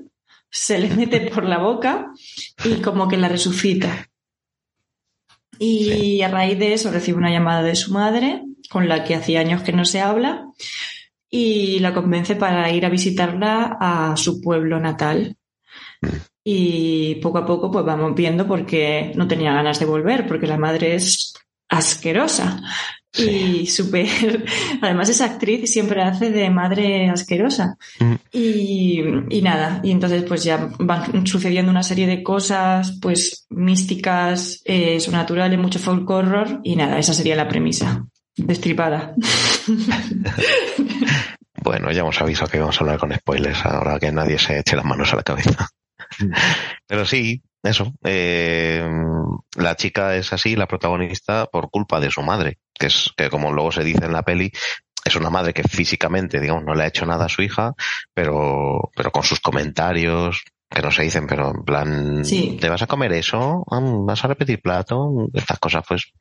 [0.50, 2.12] se le mete por la boca
[2.64, 4.08] y como que la resucita.
[5.58, 9.42] Y a raíz de eso recibe una llamada de su madre con la que hacía
[9.42, 10.48] años que no se habla,
[11.30, 15.38] y la convence para ir a visitarla a su pueblo natal.
[16.44, 20.58] Y poco a poco pues vamos viendo porque no tenía ganas de volver, porque la
[20.58, 21.34] madre es
[21.70, 22.62] asquerosa.
[23.14, 24.46] Y súper.
[24.82, 27.76] Además, es actriz y siempre hace de madre asquerosa.
[28.00, 28.14] Mm.
[28.32, 34.62] Y, y, nada, y entonces, pues ya van sucediendo una serie de cosas, pues místicas,
[34.64, 36.62] eh, sobrenaturales, mucho folk horror.
[36.64, 38.06] Y nada, esa sería la premisa
[38.36, 39.14] destripada.
[41.64, 44.76] bueno, ya hemos avisado que vamos a hablar con spoilers, ahora que nadie se eche
[44.76, 45.70] las manos a la cabeza.
[46.88, 47.94] Pero sí, eso.
[48.04, 48.88] Eh,
[49.58, 53.52] la chica es así, la protagonista, por culpa de su madre, que es que como
[53.52, 54.52] luego se dice en la peli,
[55.04, 57.74] es una madre que físicamente, digamos, no le ha hecho nada a su hija,
[58.14, 60.44] pero, pero con sus comentarios,
[60.74, 63.64] que no se dicen, pero en plan, ¿te vas a comer eso?
[63.68, 65.28] ¿Vas a repetir plato?
[65.34, 66.12] Estas cosas, pues,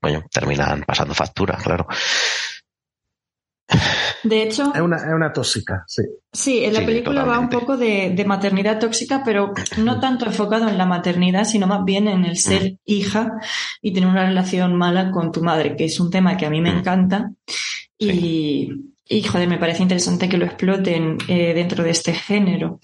[0.00, 1.86] coño, terminan pasando factura, claro.
[4.22, 4.72] De hecho.
[4.74, 6.02] Es una, es una tóxica, sí.
[6.32, 10.68] Sí, en la película va un poco de, de, maternidad tóxica, pero no tanto enfocado
[10.68, 12.76] en la maternidad, sino más bien en el ser mm.
[12.86, 13.32] hija
[13.82, 16.60] y tener una relación mala con tu madre, que es un tema que a mí
[16.60, 16.78] me mm.
[16.78, 17.32] encanta.
[17.98, 18.70] Y,
[19.06, 22.80] y, joder, me parece interesante que lo exploten eh, dentro de este género.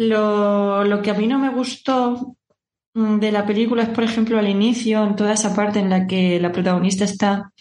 [0.00, 2.34] Lo, lo que a mí no me gustó
[2.94, 6.06] mm, de la película es, por ejemplo, al inicio, en toda esa parte en la
[6.06, 7.52] que la protagonista está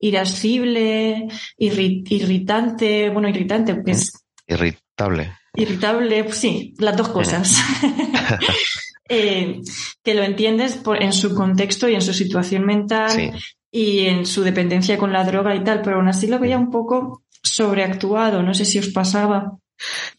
[0.00, 4.12] irascible, irritante, bueno, irritante, es...
[4.48, 5.34] Irritable.
[5.54, 7.62] Irritable, pues sí, las dos cosas.
[9.08, 9.60] eh,
[10.02, 13.38] que lo entiendes por, en su contexto y en su situación mental
[13.70, 16.72] y en su dependencia con la droga y tal, pero aún así lo veía un
[16.72, 19.58] poco sobreactuado, no sé si os pasaba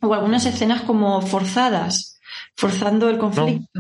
[0.02, 2.20] o algunas escenas como forzadas,
[2.56, 3.80] forzando el conflicto.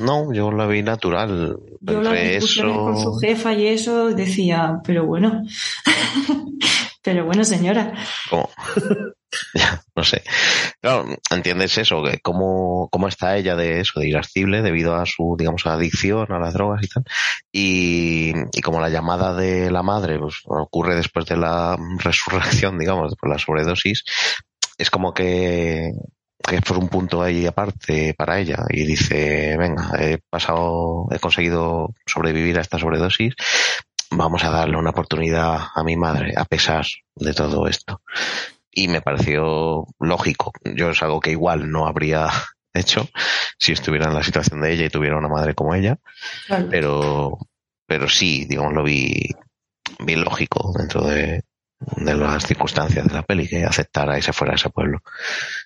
[0.00, 1.56] No, yo la vi natural.
[1.80, 5.42] Yo la discusiones con su jefa y eso decía, pero bueno,
[7.02, 7.92] pero bueno, señora.
[8.30, 8.48] ¿Cómo?
[9.54, 10.22] ya, no sé.
[10.80, 15.36] Claro, entiendes eso, que cómo, cómo está ella de eso, de irascible debido a su,
[15.38, 17.04] digamos, adicción a las drogas y tal.
[17.50, 23.14] Y, y como la llamada de la madre pues, ocurre después de la resurrección, digamos,
[23.16, 24.04] por la sobredosis,
[24.82, 25.92] es como que,
[26.42, 31.20] que es por un punto ahí aparte para ella y dice, venga, he pasado, he
[31.20, 33.34] conseguido sobrevivir a esta sobredosis,
[34.10, 38.02] vamos a darle una oportunidad a mi madre a pesar de todo esto.
[38.72, 40.52] Y me pareció lógico.
[40.64, 42.28] Yo es algo que igual no habría
[42.74, 43.08] hecho
[43.58, 45.98] si estuviera en la situación de ella y tuviera una madre como ella.
[46.70, 47.38] Pero,
[47.86, 49.30] pero sí, digamos, lo vi,
[50.00, 51.44] vi lógico dentro de,
[51.96, 55.02] de las circunstancias de la peli, que aceptara y se fuera a ese pueblo.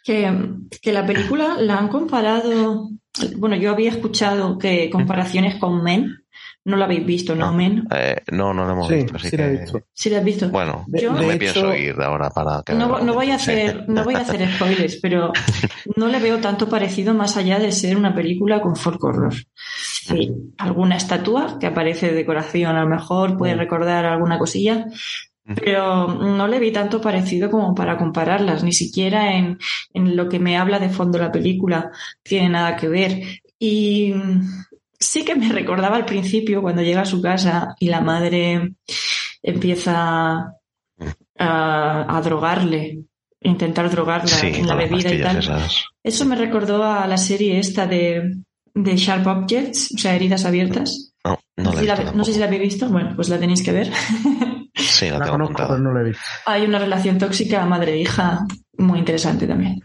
[0.05, 0.33] Que,
[0.81, 2.91] que, la película la han comparado,
[3.37, 6.27] bueno, yo había escuchado que comparaciones con Men,
[6.67, 7.87] no la habéis visto, ¿no, Men?
[7.95, 9.17] Eh, no, no lo hemos visto.
[9.21, 9.83] Sí, la he visto.
[9.93, 10.49] Sí la has visto.
[10.51, 14.03] Bueno, yo, no me pienso ir ahora para que no, no voy a hacer, no
[14.03, 15.33] voy a hacer spoilers, pero
[15.95, 19.35] no le veo tanto parecido más allá de ser una película con folk horror.
[19.64, 24.87] Sí, alguna estatua que aparece de decoración, a lo mejor puede recordar alguna cosilla,
[25.55, 29.59] pero no le vi tanto parecido como para compararlas, ni siquiera en,
[29.94, 31.92] en, lo que me habla de fondo la película
[32.22, 33.22] tiene nada que ver.
[33.59, 34.12] Y
[34.99, 38.72] sí que me recordaba al principio cuando llega a su casa y la madre
[39.42, 40.53] empieza
[41.38, 43.05] a, a drogarle,
[43.40, 45.40] intentar drogarla en la bebida y tal.
[46.03, 48.36] Eso me recordó a la serie esta de,
[48.74, 51.12] de Sharp Objects, o sea, heridas abiertas.
[51.24, 51.72] No, no,
[52.14, 52.88] no sé si la habéis visto.
[52.88, 53.92] Bueno, pues la tenéis que ver.
[54.87, 56.22] Sí, la, conozco, pero no la he visto.
[56.47, 58.47] Hay una relación tóxica madre-hija
[58.78, 59.82] muy interesante también.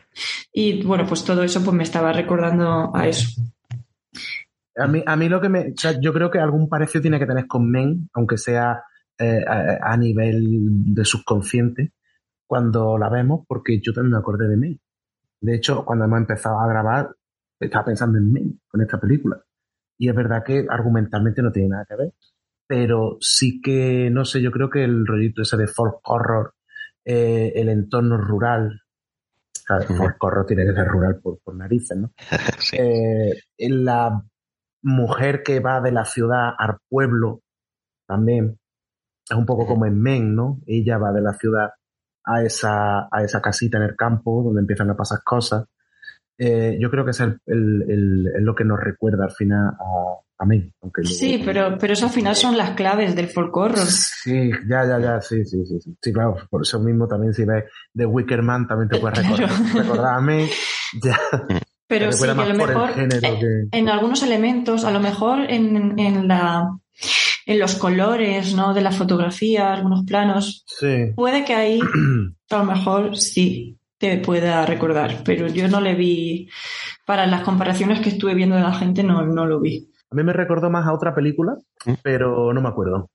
[0.51, 3.41] Y bueno, pues todo eso pues me estaba recordando a eso.
[4.77, 5.59] A mí, a mí lo que me.
[5.59, 8.83] O sea, yo creo que algún parecido tiene que tener con Men, aunque sea
[9.17, 11.91] eh, a, a, nivel de subconsciente,
[12.47, 14.79] cuando la vemos, porque yo también me acordé de Men.
[15.41, 17.15] De hecho, cuando hemos empezado a grabar,
[17.59, 19.41] estaba pensando en mí con esta película.
[19.97, 22.13] Y es verdad que argumentalmente no tiene nada que ver.
[22.71, 26.53] Pero sí que, no sé, yo creo que el rollito ese de folk horror,
[27.03, 28.83] eh, el entorno rural,
[29.65, 32.13] claro, folk horror tiene que ser rural por, por narices, ¿no?
[32.59, 32.77] Sí.
[32.79, 34.23] Eh, la
[34.83, 37.41] mujer que va de la ciudad al pueblo
[38.07, 38.57] también
[39.29, 40.61] es un poco como en Men, ¿no?
[40.65, 41.71] Ella va de la ciudad
[42.23, 45.65] a esa, a esa casita en el campo donde empiezan a pasar cosas.
[46.37, 49.67] Eh, yo creo que es el, el- el- es lo que nos recuerda al final
[49.67, 50.73] a, a Men.
[50.81, 53.77] Aunque luego- Sí, pero, pero eso al final son las claves del folk horror.
[53.85, 55.95] Sí, ya, ya, ya, sí, sí, sí, sí.
[56.01, 57.65] Sí, claro, por eso mismo también si ves
[57.95, 59.83] The Wicker Man también te puedes recordar, Claro.
[59.83, 60.47] recordar a Men.
[61.03, 61.17] Ya,
[61.87, 63.07] Pero sí, a lo mejor eh,
[63.39, 63.67] que...
[63.77, 66.69] en algunos elementos, a lo mejor en, en la
[67.45, 68.73] en los colores, ¿no?
[68.73, 71.11] De la fotografía, algunos planos, Sí.
[71.15, 71.79] puede que ahí
[72.51, 76.49] a lo mejor sí te pueda recordar, pero yo no le vi,
[77.05, 79.89] para las comparaciones que estuve viendo de la gente, no, no lo vi.
[80.11, 81.53] A mí me recordó más a otra película,
[81.85, 81.93] ¿Mm?
[82.03, 83.09] pero no me acuerdo.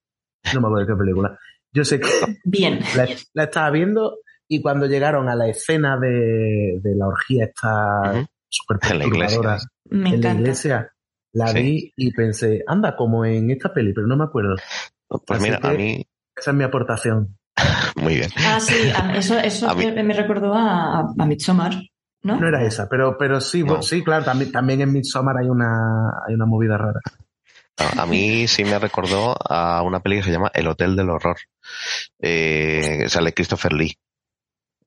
[0.55, 1.39] No me acuerdo de qué película.
[1.72, 2.09] Yo sé que
[2.45, 2.78] Bien.
[2.97, 4.18] la, la estaba viendo
[4.49, 8.26] y cuando llegaron a la escena de, de la orgía esta Ujú.
[8.49, 9.59] súper En la iglesia.
[9.91, 10.93] Me en la iglesia,
[11.32, 11.62] la Sí.
[11.62, 14.55] vi y pensé, anda, como en esta peli, pero no me acuerdo.
[15.09, 16.07] Pues Así mira, a mí,
[16.37, 17.37] Esa es mi aportación.
[17.96, 18.30] muy bien.
[18.36, 21.74] Ah, sí, a- eso, eso mí- me recordó a, a, Midsommar,
[22.22, 22.36] ¿no?
[22.40, 23.82] No era esa, pero, pero sí, No.
[23.82, 27.00] sí, claro, también, también en Midsommar hay una, hay una movida rara.
[27.78, 31.11] A, a mí sí me recordó a una peli que se llama El Hotel del
[31.11, 31.36] Horror.
[32.20, 33.96] Eh, sale Christopher Lee.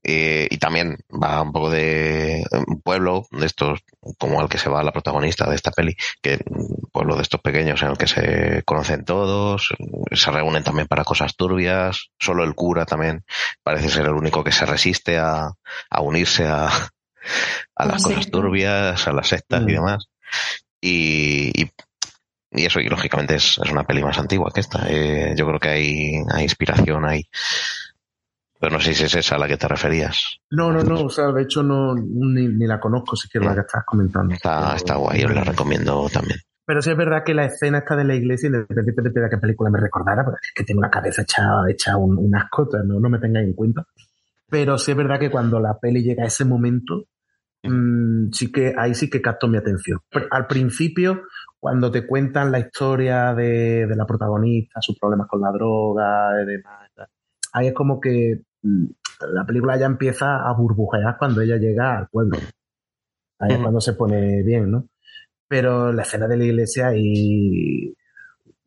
[0.01, 3.81] Eh, y también va un poco de un pueblo de estos,
[4.17, 7.41] como al que se va la protagonista de esta peli, que un pueblo de estos
[7.41, 9.69] pequeños en el que se conocen todos,
[10.11, 13.25] se reúnen también para cosas turbias, solo el cura también
[13.61, 15.49] parece ser el único que se resiste a,
[15.89, 18.31] a unirse a, a La las cosas secta.
[18.31, 19.67] turbias, a las sectas y Mm.
[19.75, 20.07] demás.
[20.81, 21.69] Y, y
[22.51, 24.87] y eso, y lógicamente es, es una peli más antigua que esta.
[24.89, 27.29] Eh, yo creo que hay, hay inspiración ahí.
[28.59, 30.39] Pero no sé si es esa a la que te referías.
[30.51, 33.53] No, no, no, o sea, de hecho no, ni, ni la conozco, si que la
[33.53, 34.33] que estás comentando.
[34.33, 36.39] Está, Pero- está guay, yo la recomiendo también.
[36.65, 39.69] Pero sí es verdad que la escena esta de la iglesia, independientemente de qué película
[39.71, 42.81] me recordara, porque es que tengo la cabeza hecha, hecha un, un asco, o sea,
[42.83, 43.85] no, no me tengáis en cuenta.
[44.47, 47.05] Pero sí es verdad que cuando la peli llega a ese momento,
[47.63, 49.99] mm, sí que ahí sí que captó mi atención.
[50.11, 51.23] Pero Al principio,
[51.59, 56.45] cuando te cuentan la historia de, de la protagonista, sus problemas con la droga y
[56.45, 56.89] demás,
[57.53, 62.07] ahí es como que mm, la película ya empieza a burbujear cuando ella llega al
[62.07, 62.37] pueblo.
[63.39, 64.89] Ahí es cuando se pone bien, ¿no?
[65.47, 67.95] Pero la escena de la iglesia y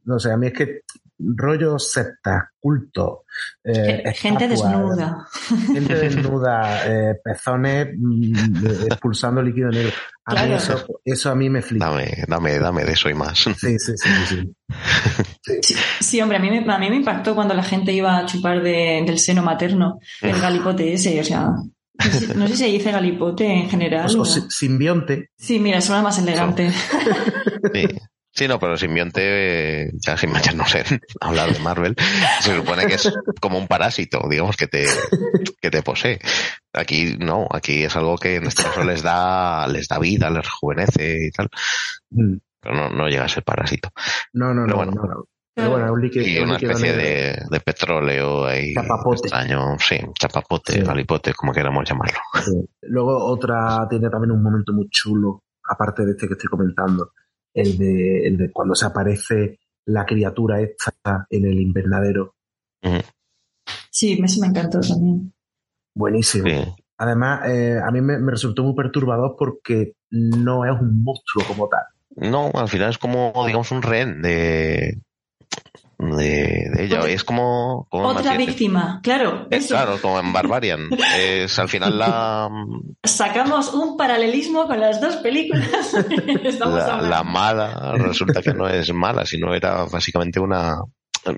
[0.05, 0.81] no sé, a mí es que
[1.19, 3.25] rollo secta, culto,
[3.63, 5.27] eh, Gente desnuda.
[5.73, 9.93] gente desnuda, eh, pezones mm, eh, expulsando líquido negro.
[10.25, 11.87] A mí eso, eso a mí me flipa.
[11.91, 13.39] Dame, dame, dame de eso y más.
[13.39, 15.61] Sí, sí, sí, sí, sí.
[15.63, 18.27] Sí, sí, hombre, a mí, me, a mí me impactó cuando la gente iba a
[18.27, 22.59] chupar de- del seno materno, el galipote ese, o sea, no sé, no sé si
[22.65, 24.09] se dice galipote en general.
[24.15, 25.31] O- o o- si- simbionte.
[25.37, 26.71] Sí, mira, suena más elegante.
[27.73, 27.87] Sí.
[28.35, 29.21] Sí, no, pero simbionte,
[29.85, 31.95] eh, ya sin meternos en hablar de Marvel,
[32.41, 34.87] se supone que es como un parásito, digamos, que te,
[35.61, 36.19] que te posee.
[36.73, 40.45] Aquí no, aquí es algo que en este caso les da, les da vida, les
[40.45, 41.49] rejuvenece y tal,
[42.11, 42.37] Mm.
[42.61, 43.91] pero no, no llega a ser parásito.
[44.35, 44.93] No, no, Pero no, bueno.
[44.93, 45.25] no, no.
[45.55, 46.27] Pero bueno, es un líquido.
[46.27, 49.21] Y un una especie de, de petróleo ahí Chapapote.
[49.25, 50.81] extraño, sí, chapapote, Sí.
[50.81, 52.19] galipote, como queramos llamarlo.
[52.43, 52.53] Sí.
[52.83, 57.11] Luego otra tiene también un momento muy chulo, aparte de este que estoy comentando,
[57.55, 62.35] el de, el de cuando se aparece la criatura esta en el invernadero.
[63.91, 65.33] Sí, me, sí me encantó también.
[65.95, 66.47] Buenísimo.
[66.47, 66.65] Sí.
[66.99, 71.69] Además, eh, a mí me, me resultó muy perturbador porque no es un monstruo como
[71.69, 71.85] tal.
[72.15, 75.01] No, al final es como, digamos, un rehén de,
[76.11, 76.99] de, de ella.
[77.01, 79.47] Otra- Es como, como Otra víctima, claro.
[79.51, 79.69] Eso.
[79.75, 80.89] Claro, como en Barbarian.
[81.19, 82.49] Es al final la,
[83.05, 85.95] Sacamos un paralelismo con las dos películas.
[86.45, 87.09] Estamos la, hablando.
[87.09, 90.77] la mala resulta que no es mala, sino era básicamente una,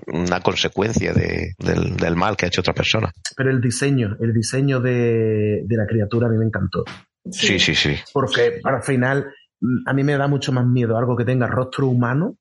[0.07, 3.11] una consecuencia de, del, del mal que ha hecho otra persona.
[3.35, 6.83] Pero el diseño, el diseño de, de la criatura a mí me encantó.
[7.31, 7.95] Sí, sí, sí.
[8.13, 9.25] Porque al final
[9.59, 12.35] mm, a mí me da mucho más miedo algo que tenga rostro humano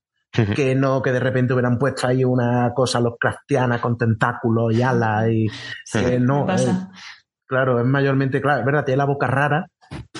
[0.54, 5.28] que no que de repente hubieran puesto ahí una cosa Lovecraftiana con tentáculos y alas
[5.28, 5.48] y
[5.84, 6.70] Sí, eh, no, pasa.
[6.92, 6.98] eh,
[7.46, 9.66] claro, es mayormente, claro, es verdad, tiene la boca rara,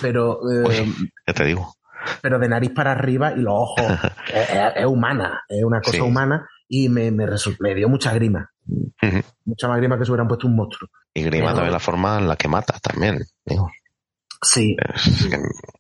[0.01, 1.11] pero eh, Uy.
[1.27, 1.75] Ya te digo.
[2.23, 3.93] pero de nariz para arriba y los ojos
[4.33, 6.01] es, es- es humana, es una cosa Sí.
[6.03, 7.27] humana y me, me,
[7.61, 8.51] me dio mucha grima,
[9.45, 10.89] mucha más grima que si hubieran puesto un monstruo.
[11.13, 13.19] Y grima también la forma en la que mata también.
[13.45, 13.71] digo.
[14.43, 14.77] Sí.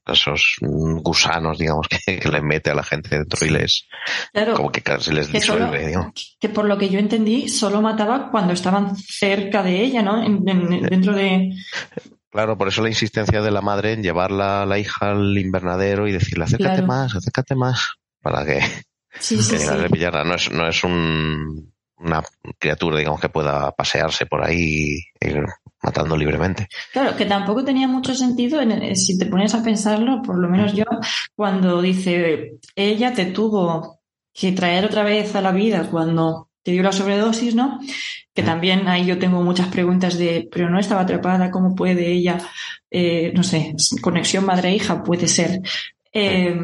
[0.06, 3.86] esos gusanos, digamos, que, le mete a la gente dentro y les.
[4.54, 5.94] como que casi les disuelve,
[6.40, 10.22] Que por lo que yo entendí, solo mataba cuando estaban cerca de ella, ¿no?
[10.40, 11.52] dentro de.
[12.30, 16.08] Claro, por eso la insistencia de la madre en llevarla a la hija al invernadero
[16.08, 18.60] y decirle acércate más, acércate más, para que,
[19.20, 22.22] sí, sí, No es, no es un, una
[22.58, 25.28] criatura, digamos, que pueda pasearse por ahí y
[25.84, 26.68] ir matando libremente.
[26.92, 30.72] Claro, que tampoco tenía mucho sentido, en, si te pones a pensarlo, por lo menos
[30.72, 30.84] yo,
[31.34, 34.00] cuando dice, ella te tuvo
[34.32, 37.78] que traer otra vez a la vida cuando te dio la sobredosis, ¿no?
[38.32, 42.38] Que también ahí yo tengo muchas preguntas de, pero no estaba atrapada, ¿cómo puede ella,
[42.90, 45.60] eh, no sé, conexión madre-hija puede ser?
[46.12, 46.58] Eh,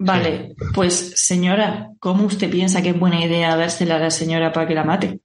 [0.00, 4.68] Vale, pues señora, ¿cómo usted piensa que es buena idea dársela a la señora para
[4.68, 5.20] que la mate?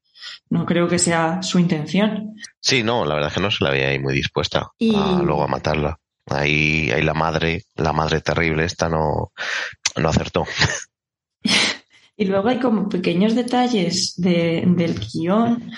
[0.54, 2.36] No creo que sea su intención.
[2.60, 5.44] Sí, no, la verdad es que no se la veía ahí muy dispuesta a, luego
[5.44, 5.98] a matarla.
[6.28, 9.32] Ahí, ahí la madre, la madre terrible esta no,
[9.98, 10.46] no acertó.
[12.18, 15.72] y luego hay como pequeños detalles de, del guion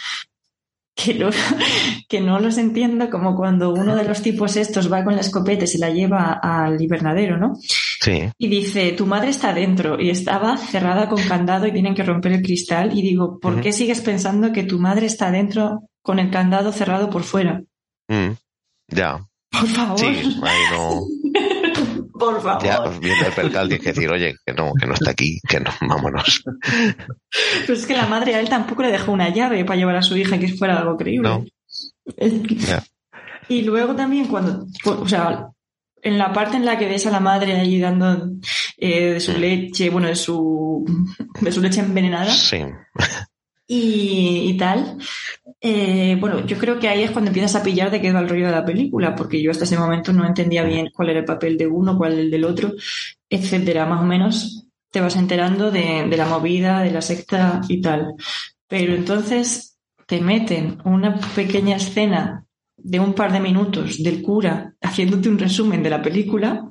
[0.93, 1.26] que,
[2.09, 5.63] que no los entiendo, como cuando uno de los tipos estos va con la escopeta
[5.63, 7.53] y se la lleva al hibernadero, ¿no?
[8.38, 12.34] Y dice, tu madre está dentro y estaba cerrada con candado y tienen que romper
[12.34, 12.97] el cristal.
[12.97, 17.10] Y digo, ¿por qué sigues pensando que tu madre está dentro con el candado cerrado
[17.10, 17.62] por fuera?
[18.08, 18.32] Mm,
[18.88, 19.26] ya.
[19.51, 19.99] Por favor.
[19.99, 20.38] Sí,
[20.72, 21.01] no.
[22.20, 22.64] por favor.
[22.64, 25.60] Ya, viendo el percal tienes que decir, oye, que no, que no está aquí, que
[25.60, 26.43] no, vámonos.
[27.62, 30.01] Pero es que la madre a él tampoco le dejó una llave para llevar a
[30.01, 31.30] su hija, que fuera algo creíble.
[31.30, 31.45] No.
[33.47, 35.49] Y luego también cuando, o sea,
[36.06, 38.30] en la parte en la que ves a la madre ahí dando
[38.78, 40.86] eh, de su leche, bueno, de su,
[41.41, 42.32] de su leche envenenada.
[42.32, 42.60] Sí.
[43.68, 44.99] Y, tal.
[45.60, 48.30] Eh, bueno, yo creo que ahí es cuando empiezas a pillar de qué va el
[48.30, 50.68] rollo de la película, porque yo hasta ese momento no entendía mm.
[50.68, 52.74] bien cuál era el papel de uno, cuál el del otro,
[53.28, 53.88] etcétera.
[53.88, 58.14] Más o menos te vas enterando de, de la movida, de la secta y tal.
[58.68, 62.45] Pero entonces te meten una pequeña escena
[62.86, 66.62] de un par de minutos del cura haciéndote un resumen de la película.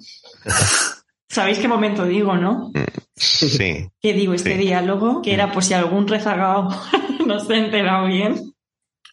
[1.28, 2.70] ¿Sabéis qué momento digo, no?
[3.16, 3.90] Sí.
[4.00, 4.34] ¿Qué digo?
[4.34, 6.68] Este diálogo, que era por si algún rezagado
[7.26, 8.54] no se ha enterado bien.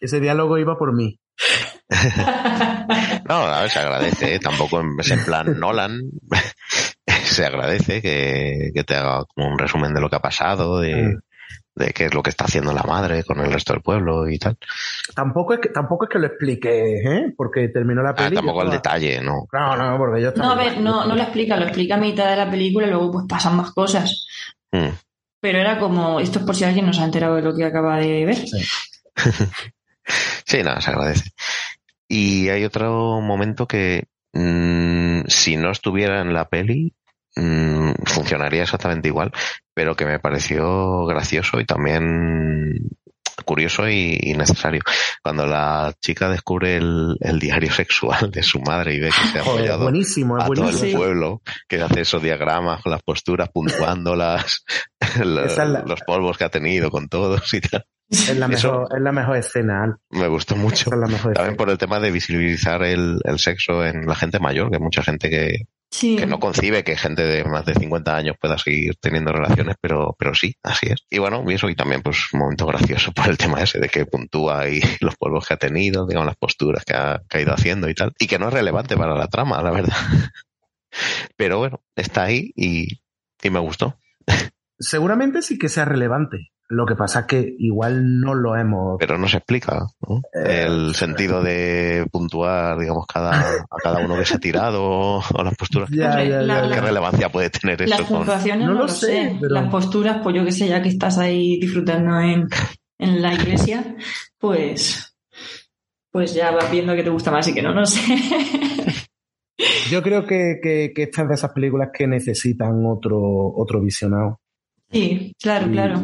[0.00, 1.18] Ese diálogo iba por mí.
[3.28, 4.38] no, a ver, se agradece, ¿eh?
[4.38, 6.00] tampoco es en plan Nolan.
[7.24, 10.94] se agradece que, que, te haga como un resumen de lo que ha pasado, de,
[10.94, 11.20] mm
[11.74, 14.38] de qué es lo que está haciendo la madre con el resto del pueblo y
[14.38, 14.56] tal.
[15.14, 17.34] Tampoco es que, tampoco es que lo explique, ¿eh?
[17.36, 18.40] Porque terminó la ah, película.
[18.40, 19.46] Ah, tampoco al detalle, ¿no?
[19.52, 22.28] No, no, porque yo No, a ver, no, no lo explica, lo explica a mitad
[22.28, 24.26] de la película y luego pues pasan más cosas.
[24.70, 24.90] Mm.
[25.40, 27.64] Pero era como, esto es por si alguien no se ha enterado de lo que
[27.64, 28.36] acaba de ver.
[28.36, 28.64] Sí,
[30.46, 31.30] sí nada, se agradece.
[32.06, 34.04] Y hay otro momento que
[34.34, 36.94] mm, si no estuviera en la peli,
[37.34, 39.32] Mm, funcionaría exactamente igual,
[39.74, 42.90] pero que me pareció gracioso y también
[43.44, 44.82] curioso y, necesario.
[45.22, 49.42] Cuando la chica descubre el, diario sexual de su madre y ve que se ha
[49.42, 54.64] apoyado a todo el pueblo, que hace esos diagramas con las posturas, puntuando las,
[55.24, 57.84] los polvos que ha tenido con todos y tal.
[58.10, 59.98] Es la, mejor, es la mejor escena.
[60.10, 60.90] Me gustó mucho.
[60.90, 64.82] También por el tema de visibilizar el, el, sexo en la gente mayor, que hay
[64.82, 65.66] mucha gente que,
[66.00, 70.16] que no concibe que gente de más de 50 años pueda seguir teniendo relaciones, pero,
[70.18, 71.04] pero sí, así es.
[71.10, 73.88] Y bueno, y eso, y también pues un momento gracioso por el tema ese de
[73.88, 77.40] que puntúa y los polvos que ha tenido, digamos, las posturas que ha, que ha
[77.42, 78.12] ido haciendo y tal.
[78.18, 79.96] Y que no es relevante para la trama, la verdad.
[81.36, 83.00] Pero bueno, está ahí y,
[83.42, 83.98] y me gustó.
[84.78, 86.52] Seguramente sí que sea relevante.
[86.72, 88.96] Lo que pasa es que igual no lo hemos.
[88.98, 89.88] Pero no se explica
[90.32, 95.44] eh, el sentido de puntuar, digamos, cada, a cada uno que se ha tirado o
[95.44, 95.90] las posturas.
[95.90, 97.90] ¿Qué relevancia puede tener eso?
[97.90, 99.36] Las puntuaciones no, lo sé.
[99.42, 102.48] Las posturas, pues yo que sé, ya que estás ahí disfrutando en,
[102.98, 103.94] en la iglesia,
[104.38, 105.14] pues,
[106.10, 108.00] pues ya vas viendo que te gusta más y que no, no sé.
[109.90, 113.20] Yo creo que, que, que estas de esas películas que necesitan otro,
[113.54, 114.40] otro visionado.
[114.92, 116.02] Sí, claro, claro.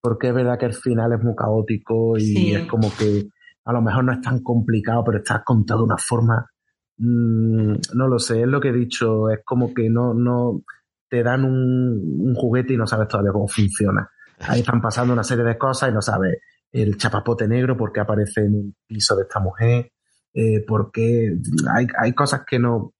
[0.00, 3.28] Porque es verdad que el final es muy caótico y es como que
[3.64, 6.46] a lo mejor no es tan complicado, pero está contado de una forma,
[6.96, 10.62] mm, no lo sé, es lo que he dicho, es como que no, no
[11.08, 14.08] te dan un, juguete y no sabes todavía cómo funciona.
[14.40, 16.38] Ahí están pasando una serie de cosas y no sabes
[16.72, 19.92] el chapapote negro, por qué aparece en el piso de esta mujer,
[20.32, 21.36] eh, porque
[21.74, 22.94] hay, hay cosas que no,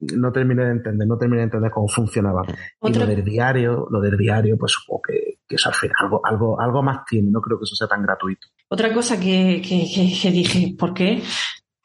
[0.00, 2.42] no terminé de entender, no terminé de entender cómo funcionaba.
[2.82, 6.20] Y lo del diario, lo del diario, pues supongo que, que eso al final algo,
[6.24, 8.46] algo, algo más tiene, no creo que eso sea tan gratuito.
[8.68, 9.86] Otra cosa que, que,
[10.20, 11.22] que dije, ¿por qué?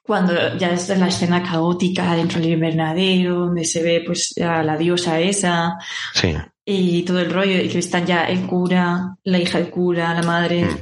[0.01, 4.75] cuando ya es la escena caótica dentro del invernadero, donde se ve pues a la
[4.75, 5.77] diosa esa
[6.15, 6.33] Sí.
[6.65, 10.23] y todo el rollo, y que están ya el cura, la hija del cura, la
[10.23, 10.77] madre Mm.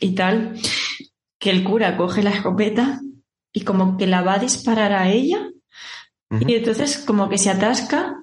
[0.00, 0.54] y tal,
[1.38, 3.00] que el cura coge la escopeta
[3.52, 5.38] y como que la va a disparar a ella
[6.30, 8.22] Y entonces como que se atasca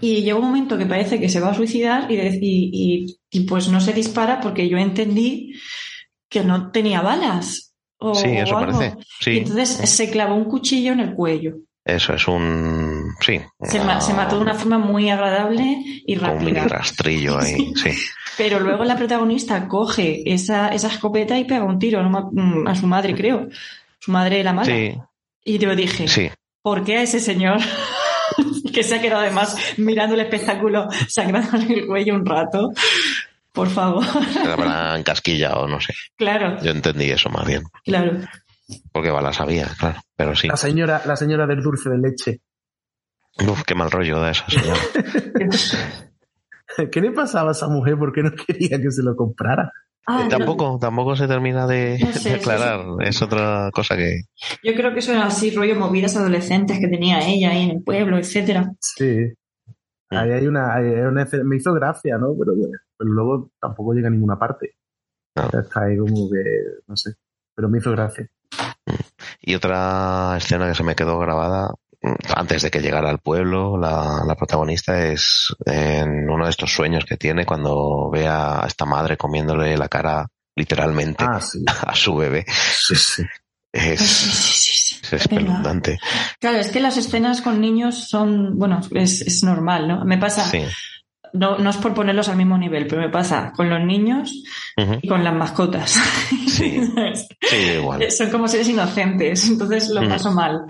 [0.00, 3.18] y llega un momento que parece que se va a suicidar y, de- y- y-
[3.30, 5.54] y, pues no se dispara porque yo entendí
[6.28, 7.74] que no tenía balas.
[8.00, 8.78] O, Sí, eso o algo.
[8.78, 8.96] parece.
[9.32, 11.56] Y entonces se clavó un cuchillo en el cuello.
[11.84, 13.14] Eso es un.
[13.20, 13.40] Sí.
[13.62, 16.76] Se, ma- se mató de una forma muy agradable y Con un mini rápida.
[16.78, 17.72] rastrillo ahí.
[17.76, 17.90] Sí.
[18.36, 22.86] Pero luego la protagonista coge esa, esa escopeta y pega un tiro mm, a su
[22.86, 23.48] madre, creo.
[23.98, 24.66] Su madre la mala.
[24.72, 24.94] Sí.
[25.44, 26.30] Y yo dije, Sí.
[26.62, 27.58] ¿Por qué a ese señor
[28.74, 32.72] que se ha quedado además mirando el espectáculo sangrándole el cuello un rato?
[33.52, 34.04] Por favor.
[34.44, 35.92] La habrán casquillado, no sé.
[36.16, 37.62] claro, Yo entendí eso más bien.
[37.84, 38.18] claro.
[38.92, 39.98] Porque balas sabía, claro.
[40.14, 40.46] Pero sí.
[40.46, 42.40] La señora, la señora del dulce de leche.
[43.48, 44.78] Uf, qué mal rollo da esa señora.
[46.92, 47.96] ¿Qué le pasaba a esa mujer?
[47.96, 49.72] ¿Por qué no quería que se lo comprara?
[50.10, 52.80] Ah, no, tampoco, tampoco se termina de, No sé, de aclarar.
[53.00, 54.22] Es otra cosa que.
[54.64, 57.82] yo creo que eso era así, rollo movidas adolescentes que tenía ella ahí en el
[57.82, 58.72] pueblo, etcétera.
[58.80, 59.34] Sí.
[60.10, 62.34] Ahí hay una, hay una escena- me hizo gracia, ¿no?
[62.38, 62.54] Pero,
[62.96, 64.76] pero luego tampoco llega a ninguna parte.
[65.36, 65.60] No.
[65.60, 66.42] Está ahí como que,
[66.86, 67.12] no sé.
[67.54, 68.26] Pero me hizo gracia.
[69.42, 71.74] Y otra escena que se me quedó grabada
[72.34, 77.04] antes de que llegara al pueblo, la, la protagonista es en uno de estos sueños
[77.04, 80.26] que tiene cuando ve a esta madre comiéndole la cara
[80.56, 81.64] literalmente Ah, sí.
[81.86, 82.44] a su bebé.
[82.48, 83.22] Sí, sí.
[83.70, 85.00] Es, sí, sí, sí, sí.
[85.02, 85.98] es espeluznante.
[86.40, 90.04] Claro, es que las escenas con niños son, bueno, es, es normal, ¿no?
[90.04, 90.64] Me pasa, Sí.
[91.32, 94.32] No, no es por ponerlos al mismo nivel, pero me pasa con los niños
[95.02, 95.96] y con las mascotas.
[96.58, 96.80] Sí.
[97.42, 98.10] Sí, igual.
[98.10, 100.62] Son como seres inocentes, entonces lo paso mal.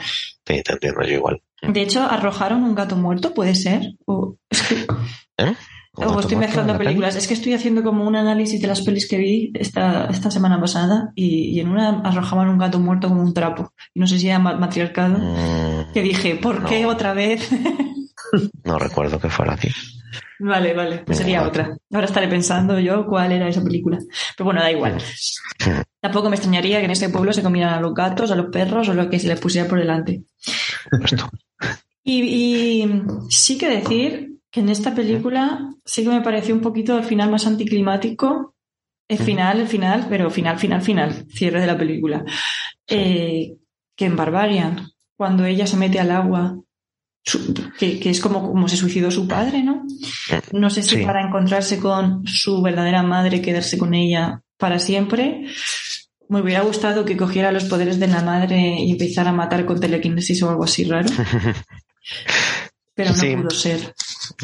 [0.46, 1.42] Sí, te entiendo yo igual.
[1.62, 3.94] De hecho, arrojaron un gato muerto, ¿puede ser?
[4.04, 4.86] O, es que-
[5.38, 5.54] ¿Eh?
[5.94, 7.16] o estoy mezclando películas.
[7.16, 10.61] Es que estoy haciendo como un análisis de las pelis que vi esta, esta semana
[10.61, 13.72] pasada y, y en una arrojaban un gato muerto como un trapo.
[13.94, 15.16] No sé si era ma- matriarcado.
[15.18, 17.48] Mm, Que dije, ¿por qué otra vez?
[18.64, 19.68] no recuerdo que fuera aquí.
[20.40, 21.76] Vale, vale, pues sería otra.
[21.92, 23.98] Ahora estaré pensando yo cuál era esa película.
[24.36, 24.98] Pero bueno, da igual.
[26.00, 28.88] Tampoco me extrañaría que en ese pueblo se comieran a los gatos, a los perros
[28.88, 30.22] o lo que se les pusiera por delante.
[32.04, 32.88] Y
[33.28, 37.30] sí que decir que en esta película sí que me pareció un poquito al final
[37.30, 38.54] más anticlimático.
[39.08, 42.24] El final, el final, pero final, final, final, cierre de la película.
[42.86, 43.56] Eh,
[43.96, 46.58] que en Barbarian, cuando ella se mete al agua,
[47.28, 49.84] su- que, que es como, como se suicidó su padre, ¿no?
[50.52, 51.02] No sé si Sí.
[51.04, 55.46] para encontrarse con su verdadera madre, quedarse con ella para siempre.
[56.28, 59.80] Me hubiera gustado que cogiera los poderes de la madre y empezara a matar con
[59.80, 61.08] telequinesis o algo así raro.
[62.94, 63.36] Pero no Sí.
[63.36, 63.94] pudo ser.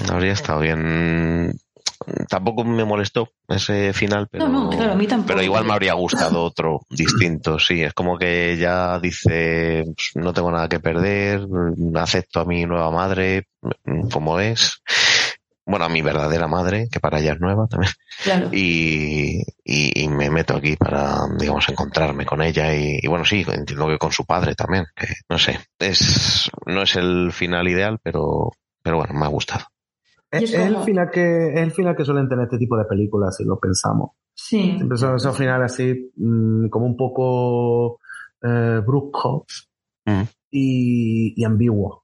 [0.09, 1.53] Habría estado bien.
[2.29, 5.29] Tampoco me molestó ese final, pero, No, no, claro, a mí tampoco.
[5.29, 7.59] pero igual me habría gustado otro distinto.
[7.59, 11.47] Sí, es como que ya dice, pues, no tengo nada que perder,
[11.97, 13.49] acepto a mi nueva madre
[14.13, 14.81] como es.
[15.67, 17.91] Bueno, a mi verdadera madre, que para ella es nueva también.
[18.23, 18.51] Claro.
[18.53, 22.75] Y, y, y me meto aquí para, digamos, encontrarme con ella.
[22.75, 24.85] Y, y bueno, sí, entiendo que con su padre también.
[24.95, 28.51] Que, no sé, es, no es el final ideal, pero,
[28.83, 29.65] pero bueno, me ha gustado.
[30.43, 33.45] Es, el final que, es el final que suelen tener este tipo de películas, si
[33.45, 34.11] lo pensamos.
[34.35, 34.74] Sí.
[34.76, 37.99] Siempre son esos finales así, mm, como un poco
[38.43, 39.70] eh, bruscos
[40.07, 40.22] Mm.
[40.51, 42.03] y, y ambiguos.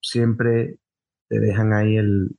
[0.00, 0.78] Siempre
[1.28, 2.36] te dejan ahí el,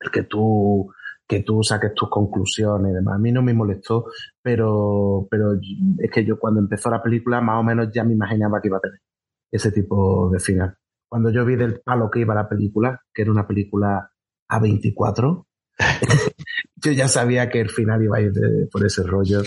[0.00, 0.90] el que tú
[1.28, 3.16] que tú saques tus conclusiones y demás.
[3.16, 4.06] A mí no me molestó,
[4.42, 8.60] pero, pero es que yo cuando empezó la película más o menos ya me imaginaba
[8.60, 9.00] que iba a tener
[9.50, 10.76] ese tipo de final.
[11.08, 14.08] Cuando yo vi del palo que iba la película, que era una película
[14.48, 15.44] A24,
[16.76, 19.42] yo ya sabía que el final iba a ir de- por ese rollo.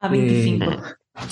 [0.00, 0.82] A 25.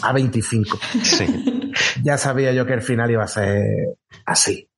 [0.02, 0.78] A 25.
[1.02, 1.72] Sí.
[2.02, 3.96] Ya sabía yo que el final iba a ser
[4.26, 4.68] así.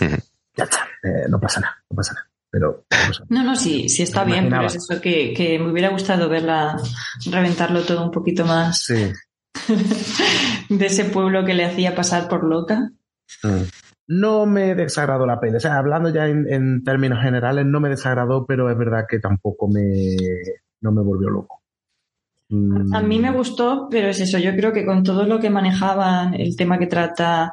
[0.00, 0.86] Ya está.
[1.02, 2.26] Eh, no pasa nada, no pasa nada.
[2.50, 3.42] Pero no pasa nada.
[3.44, 6.28] No, no, sí, sí está Me bien, pero es eso que, que me hubiera gustado
[6.28, 6.76] verla
[7.30, 9.12] reventarlo todo un poquito más Sí.
[10.68, 12.90] de ese pueblo que le hacía pasar por loca.
[13.42, 13.62] Mm.
[14.08, 15.56] No me desagradó la peli.
[15.56, 19.18] O sea, hablando ya en, en términos generales, no me desagradó, pero es verdad que
[19.18, 20.16] tampoco me,
[20.80, 21.62] no me volvió loco.
[22.50, 22.94] Mm.
[22.94, 26.32] A mí me gustó, pero es eso, yo creo que con todo lo que manejaban,
[26.32, 27.52] el tema que trata,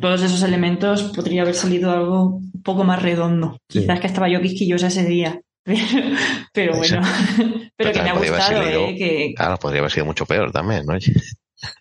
[0.00, 3.58] todos esos elementos, podría haber salido algo un poco más redondo.
[3.68, 3.80] Sí.
[3.80, 5.40] Quizás que estaba yo quisquillosa ese día.
[6.52, 7.00] Pero bueno,
[7.76, 8.96] pero que me ha gustado, sido- ¿eh?
[8.98, 10.94] Que, Claro, podría haber sido mucho peor también, ¿no?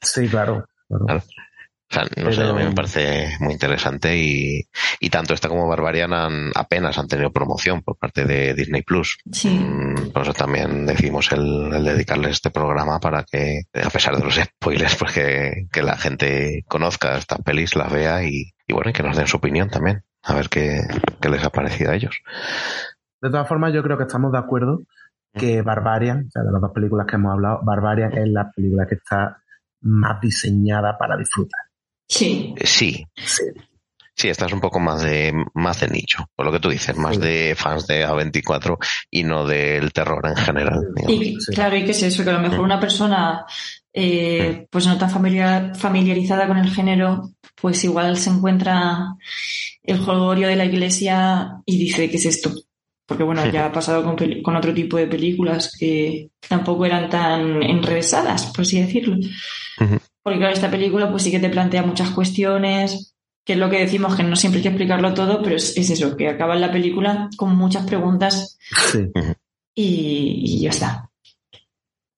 [0.02, 0.66] Sí, claro.
[0.88, 1.24] Claro.
[1.92, 4.62] O sea, no sé, a mí me parece muy interesante y,
[5.02, 9.18] y tanto esta como Barbarian han, apenas han tenido promoción por parte de Disney Plus.
[9.32, 9.50] Sí.
[9.60, 14.24] Mm, Por eso también decidimos el, el dedicarles este programa para que, a pesar de
[14.24, 18.92] los spoilers, pues que, que la gente conozca estas pelis, las vea y, y bueno,
[18.92, 20.04] y que nos den su opinión también.
[20.24, 20.80] A ver qué,
[21.20, 22.16] qué les ha parecido a ellos.
[23.22, 24.82] De todas formas, yo creo que estamos de acuerdo
[25.34, 28.86] que Barbarian, o sea, de las dos películas que hemos hablado, Barbarian es la película
[28.88, 29.38] que está
[29.82, 31.60] más diseñada para disfrutar.
[32.12, 32.54] Sí.
[32.64, 33.44] Sí, Sí.
[34.16, 36.96] sí, esta es un poco más de, más de nicho, por lo que tú dices,
[36.98, 37.22] más Sí.
[37.22, 38.78] de fans de A24
[39.10, 40.80] y no del terror en general.
[41.08, 41.54] Y Sí.
[41.54, 42.24] claro, ¿y qué es eso?
[42.24, 43.46] Que a lo mejor una persona
[43.94, 49.00] eh, pues no tan familiar, familiarizada con el género, pues igual se encuentra
[49.84, 52.54] el jolgorio de la iglesia y dice, ¿qué es esto?
[53.06, 57.62] Porque bueno, ya ha pasado con, con otro tipo de películas que tampoco eran tan
[57.64, 59.18] enrevesadas, por así decirlo.
[60.24, 63.80] Porque claro, esta película pues sí que te plantea muchas cuestiones, que es lo que
[63.80, 66.72] decimos, que no siempre hay que explicarlo todo, pero es, es eso, que acaba la
[66.72, 68.58] película con muchas preguntas
[68.92, 69.00] Sí.
[69.74, 71.10] y, y ya está.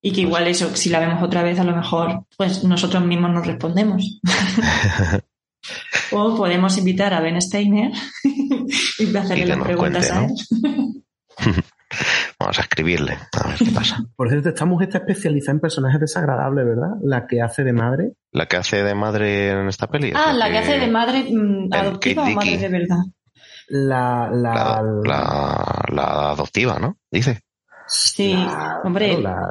[0.02, 3.32] Y que igual eso, si la vemos otra vez, a lo mejor pues nosotros mismos
[3.32, 4.20] nos respondemos.
[6.12, 7.92] o podemos invitar a Ben Steiner
[9.00, 11.73] y hacerle Y las preguntas cuente, a él.
[12.44, 13.98] Vamos a escribirle, a ver qué pasa.
[14.16, 16.90] Por cierto, esta mujer está especializada en personajes desagradables, ¿verdad?
[17.04, 18.14] La que hace de madre.
[18.32, 20.12] ¿La que hace de madre en esta peli?
[20.16, 22.98] Ah, la que hace de madre mm, adoptiva o madre de verdad.
[23.70, 26.98] La, la, La, la, la adoptiva, ¿no?
[27.10, 27.42] Dice.
[27.88, 29.50] Sí, la- hombre, la-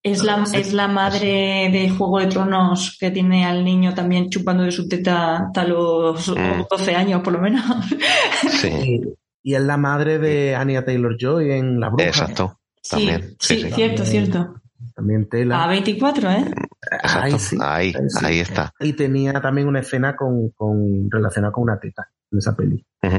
[0.00, 4.62] es la, es la madre de Juego de Tronos que tiene al niño también chupando
[4.62, 6.62] de su teta hasta los Mm.
[6.70, 7.62] 12 años, por lo menos.
[8.60, 9.02] Sí,
[9.50, 12.04] y, es la madre de Anya Taylor Joy en La Bruja.
[12.08, 12.58] exacto.
[12.82, 13.70] Sí, También, sí, sí, sí.
[13.72, 14.54] cierto, cierto.
[14.94, 15.64] También Tela.
[15.64, 16.44] A 24, ¿eh?
[17.02, 17.56] Ahí sí.
[17.60, 18.24] ahí, ahí sí.
[18.24, 18.72] ahí está.
[18.80, 22.84] Y tenía también una escena con, con relacionada con una teta en esa peli.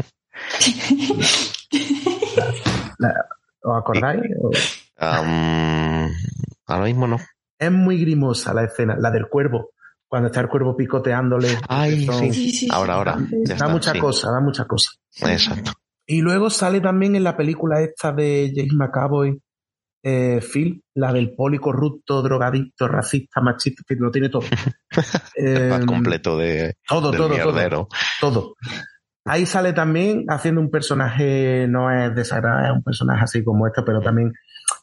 [2.97, 3.25] La-
[3.61, 4.21] ¿Os acordáis?
[4.41, 4.51] O-
[6.67, 7.17] ahora mismo no.
[7.57, 9.71] Es muy grimosa la escena, la del cuervo,
[10.07, 11.57] cuando está el cuervo picoteándole.
[11.67, 12.33] Ay, Eso- sí.
[12.33, 12.67] Sí, sí, sí.
[12.71, 13.17] Ahora, ahora.
[13.19, 13.99] Da está, mucha sí.
[13.99, 14.91] cosa, da mucha cosa.
[15.21, 15.71] Exacto.
[16.11, 19.39] Y luego sale también en la película esta de James McAvoy,
[20.01, 24.41] eh, Phil, la del poli corrupto, drogadicto, racista, machista, que lo tiene todo.
[25.35, 27.87] Eh, Más completo de, todo, del todo, todo, mierdero.
[28.19, 28.55] todo.
[29.23, 33.83] Ahí sale también haciendo un personaje, no es desagradable, es un personaje así como este,
[33.83, 34.33] pero también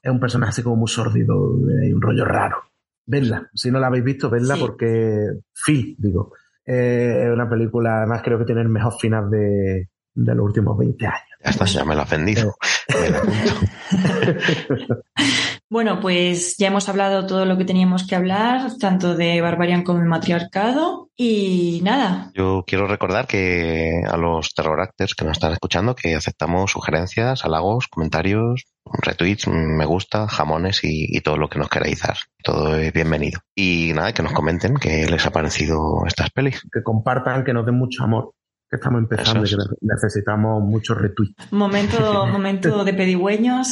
[0.03, 1.35] es un personaje así como muy sórdido,
[1.83, 2.57] hay un rollo raro.
[3.05, 4.61] Vedla, si no la habéis visto, vedla Sí.
[4.61, 5.19] porque
[5.67, 6.33] Phil, digo,
[6.65, 10.77] eh, es una película, además creo que tiene el mejor final de, de los últimos
[10.77, 11.21] 20 años.
[11.45, 12.57] Ya está, ya me lo has vendido.
[15.69, 19.99] Bueno, pues ya hemos hablado todo lo que teníamos que hablar, tanto de Barbarian como
[19.99, 21.11] de matriarcado.
[21.17, 26.15] Y nada, Yo quiero recordar que a los terror actors que nos están escuchando que
[26.15, 32.03] aceptamos sugerencias, halagos, comentarios, retweets, me gusta, jamones y, y todo lo que nos queráis
[32.03, 32.17] dar.
[32.45, 33.41] Todo es bienvenido.
[33.57, 36.63] Y nada, que nos comenten qué les ha parecido estas pelis.
[36.73, 38.31] Que compartan, que nos den mucho amor,
[38.77, 41.53] que estamos empezando y que necesitamos muchos retweets.
[41.53, 43.69] momento, momento de pedigüeños.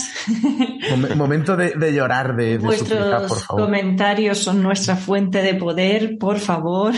[0.91, 3.63] Mom- momento de, de llorar, de, de suplicar, por Vuestros favor.
[3.65, 6.93] comentarios son nuestra fuente de poder, por favor.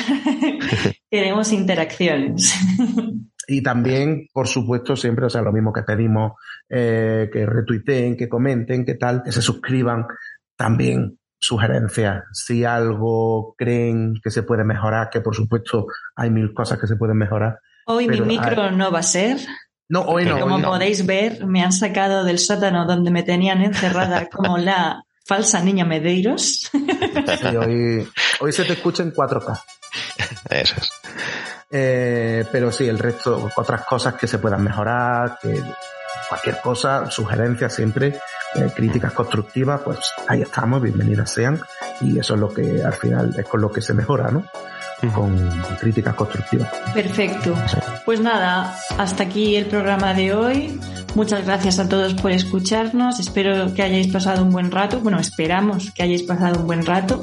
[1.11, 2.55] Queremos interacciones.
[3.49, 6.33] Y también, por supuesto, siempre, o sea, lo mismo que pedimos,
[6.69, 10.07] eh, que retuiteen, que comenten, que tal, que se suscriban.
[10.57, 12.25] También sugerencias.
[12.33, 15.87] Si algo creen que se puede mejorar, que por supuesto
[16.17, 17.61] hay mil cosas que se pueden mejorar.
[17.89, 19.39] Hoy Pero, mi micro no va a ser.
[19.89, 20.41] No, hoy no.
[20.41, 20.69] Como hoy no.
[20.69, 25.85] podéis ver, me han sacado del sótano donde me tenían encerrada como la falsa niña
[25.85, 26.69] Medeiros.
[26.73, 28.09] Sí, hoy,
[28.41, 29.63] hoy se te escucha en 4K.
[30.51, 30.91] Eso es.
[31.71, 35.63] Eh, pero sí, el resto, otras cosas que se puedan mejorar, que
[36.29, 38.19] cualquier cosa, sugerencias siempre,
[38.55, 41.61] eh, críticas constructivas, pues ahí estamos, bienvenidas sean.
[42.01, 44.45] Y eso es lo que al final es con lo que se mejora, ¿no?
[45.15, 45.37] Con
[45.81, 46.69] críticas constructivas.
[46.95, 47.55] Perfecto.
[48.05, 50.81] Pues nada, hasta aquí el programa de hoy.
[51.15, 53.21] Muchas gracias a todos por escucharnos.
[53.21, 55.01] Espero que hayáis pasado un buen rato.
[55.01, 57.21] Bueno, esperamos que hayáis pasado un buen rato.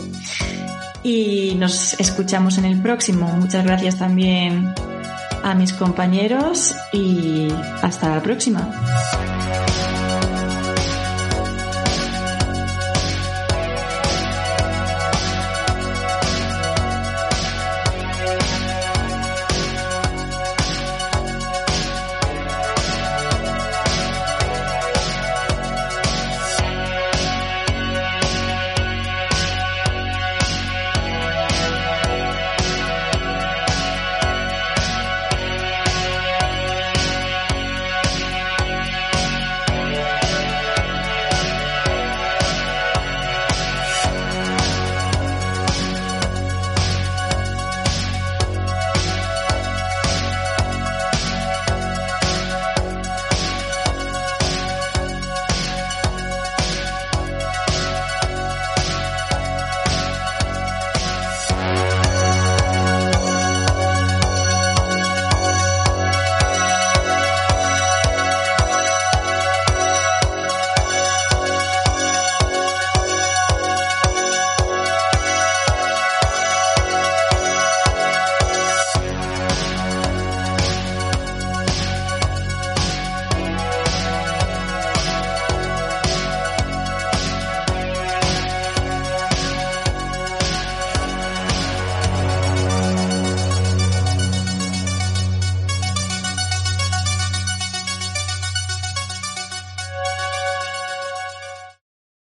[1.03, 3.28] Y nos escuchamos en el próximo.
[3.28, 4.74] Muchas gracias también
[5.43, 7.47] a mis compañeros y
[7.82, 8.71] hasta la próxima.